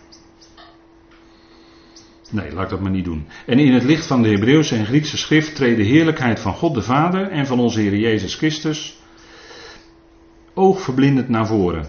Nee, 2.31 2.53
laat 2.53 2.65
ik 2.65 2.71
dat 2.71 2.81
maar 2.81 2.91
niet 2.91 3.05
doen. 3.05 3.27
En 3.47 3.59
in 3.59 3.73
het 3.73 3.83
licht 3.83 4.07
van 4.07 4.23
de 4.23 4.29
Hebreeuwse 4.29 4.77
en 4.77 4.87
Griekse 4.87 5.17
schrift 5.17 5.55
treedt 5.55 5.77
de 5.77 5.85
heerlijkheid 5.85 6.41
van 6.41 6.55
God 6.55 6.75
de 6.75 6.83
Vader 6.83 7.31
en 7.31 7.47
van 7.47 7.61
onze 7.61 7.81
Heer 7.81 7.97
Jezus 7.97 8.35
Christus 8.35 8.99
oogverblindend 10.55 11.29
naar 11.29 11.47
voren. 11.47 11.87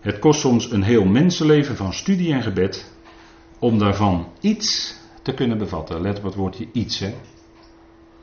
Het 0.00 0.18
kost 0.18 0.40
soms 0.40 0.70
een 0.70 0.82
heel 0.82 1.04
mensenleven 1.04 1.76
van 1.76 1.92
studie 1.92 2.32
en 2.32 2.42
gebed 2.42 2.92
om 3.58 3.78
daarvan 3.78 4.28
iets 4.40 4.94
te 5.22 5.34
kunnen 5.34 5.58
bevatten. 5.58 6.00
Let 6.00 6.18
op 6.18 6.24
het 6.24 6.34
woordje 6.34 6.68
iets, 6.72 6.98
hè. 6.98 7.14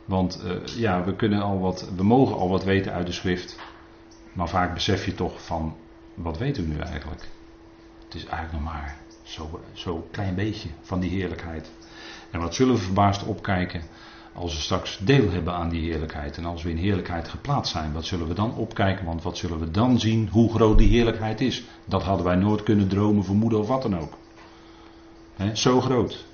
Want 0.10 0.42
uh, 0.46 0.66
ja, 0.66 1.04
we, 1.04 1.16
kunnen 1.16 1.42
al 1.42 1.60
wat, 1.60 1.90
we 1.96 2.04
mogen 2.04 2.36
al 2.36 2.50
wat 2.50 2.64
weten 2.64 2.94
uit 2.94 3.06
de 3.06 3.12
schrift. 3.12 3.60
Maar 4.34 4.50
vaak 4.50 4.74
besef 4.74 5.06
je 5.06 5.16
toch 5.16 5.46
van, 5.46 5.76
wat 6.14 6.38
weten 6.38 6.64
we 6.64 6.74
nu 6.74 6.80
eigenlijk? 6.80 7.28
Het 8.06 8.16
is 8.16 8.26
eigenlijk 8.26 8.64
nog 8.64 8.74
maar 8.74 8.98
zo'n 9.24 9.50
zo 9.74 10.08
klein 10.12 10.36
beetje 10.36 10.70
van 10.82 11.00
die 11.00 11.10
heerlijkheid. 11.10 11.72
En 12.32 12.40
wat 12.40 12.56
zullen 12.56 12.74
we 12.74 12.82
verbaasd 12.82 13.24
opkijken 13.24 13.82
als 14.34 14.56
we 14.56 14.62
straks 14.62 14.98
deel 14.98 15.32
hebben 15.32 15.54
aan 15.54 15.70
die 15.70 15.92
heerlijkheid. 15.92 16.38
En 16.38 16.46
als 16.46 16.64
we 16.64 16.70
in 16.70 16.78
heerlijkheid 16.78 17.28
geplaatst 17.28 17.72
zijn, 17.72 17.94
wat 17.94 18.06
zullen 18.06 18.28
we 18.28 18.34
dan 18.34 18.56
opkijken? 18.56 19.06
Want 19.06 19.24
wat 19.24 19.38
zullen 19.38 19.60
we 19.60 19.72
dan 19.72 20.00
zien 20.00 20.30
hoe 20.32 20.54
groot 20.54 20.78
die 20.78 20.90
heerlijkheid 20.90 21.42
is? 21.42 21.64
Dat 21.86 22.04
hadden 22.04 22.26
wij 22.26 22.36
nooit 22.36 22.64
kunnen 22.64 22.88
dromen, 22.88 23.24
vermoeden 23.24 23.60
of 23.60 23.68
wat 23.68 23.82
dan 23.82 24.00
ook. 24.00 24.14
He, 25.36 25.56
zo 25.56 25.82
groot. 25.82 26.26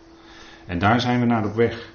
En 0.66 0.80
daar 0.80 1.02
zijn 1.02 1.20
we 1.20 1.26
naar 1.26 1.46
op 1.46 1.56
weg. 1.56 1.94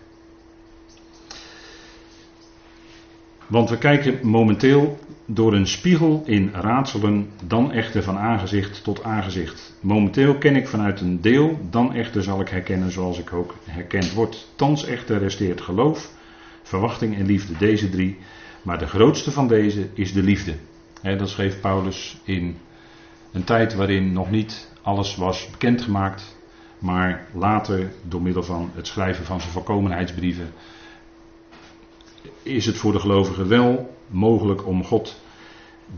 Want 3.50 3.70
we 3.70 3.78
kijken 3.78 4.18
momenteel 4.22 4.98
door 5.26 5.54
een 5.54 5.66
spiegel 5.66 6.22
in 6.24 6.50
raadselen, 6.52 7.30
dan 7.46 7.72
echter 7.72 8.02
van 8.02 8.18
aangezicht 8.18 8.84
tot 8.84 9.02
aangezicht. 9.02 9.76
Momenteel 9.80 10.38
ken 10.38 10.56
ik 10.56 10.68
vanuit 10.68 11.00
een 11.00 11.20
deel, 11.20 11.58
dan 11.70 11.94
echter 11.94 12.22
zal 12.22 12.40
ik 12.40 12.48
herkennen 12.48 12.92
zoals 12.92 13.18
ik 13.18 13.32
ook 13.32 13.54
herkend 13.64 14.12
word. 14.12 14.48
Thans 14.56 14.84
echter 14.84 15.18
resteert 15.18 15.60
geloof, 15.60 16.10
verwachting 16.62 17.16
en 17.16 17.26
liefde, 17.26 17.56
deze 17.58 17.90
drie. 17.90 18.18
Maar 18.62 18.78
de 18.78 18.86
grootste 18.86 19.30
van 19.30 19.48
deze 19.48 19.88
is 19.94 20.12
de 20.12 20.22
liefde. 20.22 20.54
dat 21.02 21.28
schreef 21.28 21.60
Paulus 21.60 22.20
in 22.24 22.56
een 23.32 23.44
tijd 23.44 23.74
waarin 23.74 24.12
nog 24.12 24.30
niet 24.30 24.68
alles 24.82 25.16
was 25.16 25.50
bekendgemaakt, 25.50 26.36
maar 26.78 27.26
later 27.34 27.92
door 28.08 28.22
middel 28.22 28.42
van 28.42 28.70
het 28.74 28.86
schrijven 28.86 29.24
van 29.24 29.40
zijn 29.40 29.52
volkomenheidsbrieven 29.52 30.52
is 32.42 32.66
het 32.66 32.76
voor 32.76 32.92
de 32.92 33.00
gelovigen 33.00 33.48
wel 33.48 33.96
mogelijk 34.07 34.66
om 34.66 34.85
God 34.85 35.20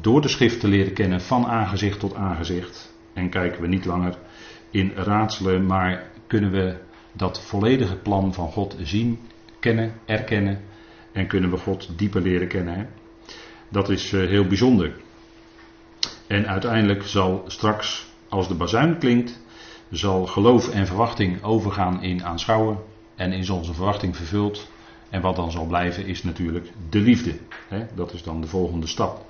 door 0.00 0.20
de 0.20 0.28
schrift 0.28 0.60
te 0.60 0.68
leren 0.68 0.92
kennen 0.92 1.20
van 1.20 1.46
aangezicht 1.46 2.00
tot 2.00 2.14
aangezicht. 2.14 2.94
En 3.12 3.30
kijken 3.30 3.60
we 3.60 3.66
niet 3.66 3.84
langer 3.84 4.18
in 4.70 4.92
raadselen, 4.94 5.66
maar 5.66 6.10
kunnen 6.26 6.50
we 6.50 6.76
dat 7.12 7.40
volledige 7.40 7.96
plan 7.96 8.34
van 8.34 8.48
God 8.48 8.76
zien, 8.82 9.18
kennen, 9.60 9.92
erkennen 10.04 10.60
en 11.12 11.26
kunnen 11.26 11.50
we 11.50 11.56
God 11.56 11.88
dieper 11.96 12.22
leren 12.22 12.48
kennen. 12.48 12.88
Dat 13.68 13.88
is 13.88 14.12
eh, 14.12 14.28
heel 14.28 14.46
bijzonder. 14.46 14.92
En 16.26 16.46
uiteindelijk 16.46 17.02
zal 17.02 17.44
straks, 17.46 18.06
als 18.28 18.48
de 18.48 18.54
bazuin 18.54 18.98
klinkt, 18.98 19.40
zal 19.90 20.26
geloof 20.26 20.68
en 20.68 20.86
verwachting 20.86 21.42
overgaan 21.42 22.02
in 22.02 22.24
aanschouwen. 22.24 22.78
En 23.16 23.32
is 23.32 23.50
onze 23.50 23.74
verwachting 23.74 24.16
vervuld, 24.16 24.70
en 25.12 25.20
wat 25.20 25.36
dan 25.36 25.50
zal 25.50 25.66
blijven 25.66 26.06
is 26.06 26.22
natuurlijk 26.22 26.72
de 26.90 26.98
liefde. 26.98 27.34
Dat 27.94 28.12
is 28.12 28.22
dan 28.22 28.40
de 28.40 28.46
volgende 28.46 28.86
stap. 28.86 29.24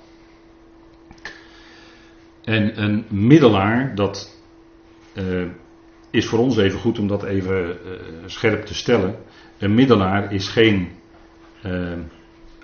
En 2.43 2.81
een 2.83 3.05
middelaar, 3.09 3.95
dat 3.95 4.39
uh, 5.13 5.47
is 6.09 6.25
voor 6.25 6.39
ons 6.39 6.57
even 6.57 6.79
goed 6.79 6.99
om 6.99 7.07
dat 7.07 7.23
even 7.23 7.67
uh, 7.67 7.91
scherp 8.25 8.65
te 8.65 8.73
stellen. 8.73 9.15
Een 9.57 9.73
middelaar 9.73 10.33
is 10.33 10.47
geen 10.47 10.89
uh, 11.65 11.91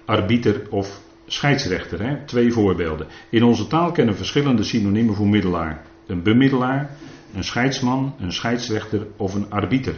arbiter 0.06 0.68
of 0.70 1.02
scheidsrechter. 1.26 2.02
Hè? 2.02 2.26
Twee 2.26 2.52
voorbeelden. 2.52 3.08
In 3.30 3.44
onze 3.44 3.68
taal 3.68 3.92
kennen 3.92 4.16
verschillende 4.16 4.64
synoniemen 4.64 5.16
voor 5.16 5.28
middelaar. 5.28 5.86
Een 6.08 6.24
bemiddelaar, 6.24 6.96
een 7.36 7.44
scheidsman, 7.44 8.16
een 8.20 8.34
scheidsrechter 8.34 9.08
of 9.18 9.34
een 9.34 9.50
arbiter. 9.50 9.96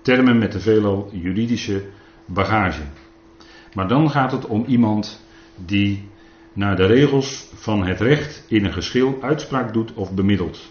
Termen 0.00 0.38
met 0.38 0.52
de 0.52 0.60
veelal 0.60 1.10
juridische 1.12 1.84
bagage. 2.24 2.82
Maar 3.74 3.88
dan 3.88 4.10
gaat 4.10 4.32
het 4.32 4.46
om 4.46 4.64
iemand 4.64 5.24
die 5.56 6.08
naar 6.52 6.76
de 6.76 6.86
regels 6.86 7.48
van 7.54 7.86
het 7.86 8.00
recht 8.00 8.44
in 8.48 8.64
een 8.64 8.72
geschil 8.72 9.18
uitspraak 9.20 9.72
doet 9.72 9.92
of 9.94 10.12
bemiddelt. 10.12 10.70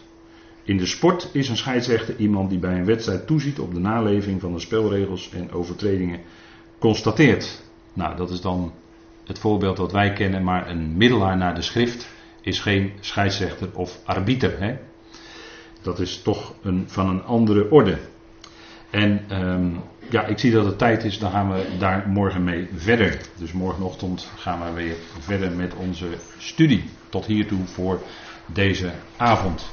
In 0.63 0.77
de 0.77 0.85
sport 0.85 1.29
is 1.33 1.49
een 1.49 1.57
scheidsrechter 1.57 2.15
iemand 2.17 2.49
die 2.49 2.59
bij 2.59 2.77
een 2.77 2.85
wedstrijd 2.85 3.27
toeziet 3.27 3.59
op 3.59 3.73
de 3.73 3.79
naleving 3.79 4.41
van 4.41 4.53
de 4.53 4.59
spelregels 4.59 5.31
en 5.31 5.51
overtredingen 5.51 6.19
constateert. 6.79 7.63
Nou, 7.93 8.15
dat 8.15 8.29
is 8.29 8.41
dan 8.41 8.73
het 9.25 9.39
voorbeeld 9.39 9.77
wat 9.77 9.91
wij 9.91 10.13
kennen, 10.13 10.43
maar 10.43 10.69
een 10.69 10.97
middelaar 10.97 11.37
naar 11.37 11.55
de 11.55 11.61
schrift 11.61 12.09
is 12.41 12.59
geen 12.59 12.91
scheidsrechter 12.99 13.69
of 13.73 13.99
arbiter. 14.05 14.59
Hè? 14.59 14.77
Dat 15.81 15.99
is 15.99 16.21
toch 16.21 16.53
een, 16.61 16.83
van 16.87 17.09
een 17.09 17.23
andere 17.23 17.71
orde. 17.71 17.97
En 18.89 19.41
um, 19.41 19.81
ja, 20.09 20.25
ik 20.25 20.39
zie 20.39 20.51
dat 20.51 20.65
het 20.65 20.77
tijd 20.77 21.03
is, 21.03 21.19
dan 21.19 21.31
gaan 21.31 21.51
we 21.51 21.65
daar 21.79 22.07
morgen 22.07 22.43
mee 22.43 22.67
verder. 22.75 23.21
Dus 23.37 23.51
morgenochtend 23.51 24.31
gaan 24.37 24.63
we 24.63 24.71
weer 24.71 24.95
verder 25.19 25.51
met 25.51 25.73
onze 25.75 26.07
studie. 26.37 26.83
Tot 27.09 27.25
hiertoe 27.25 27.65
voor 27.65 28.01
deze 28.45 28.91
avond. 29.17 29.71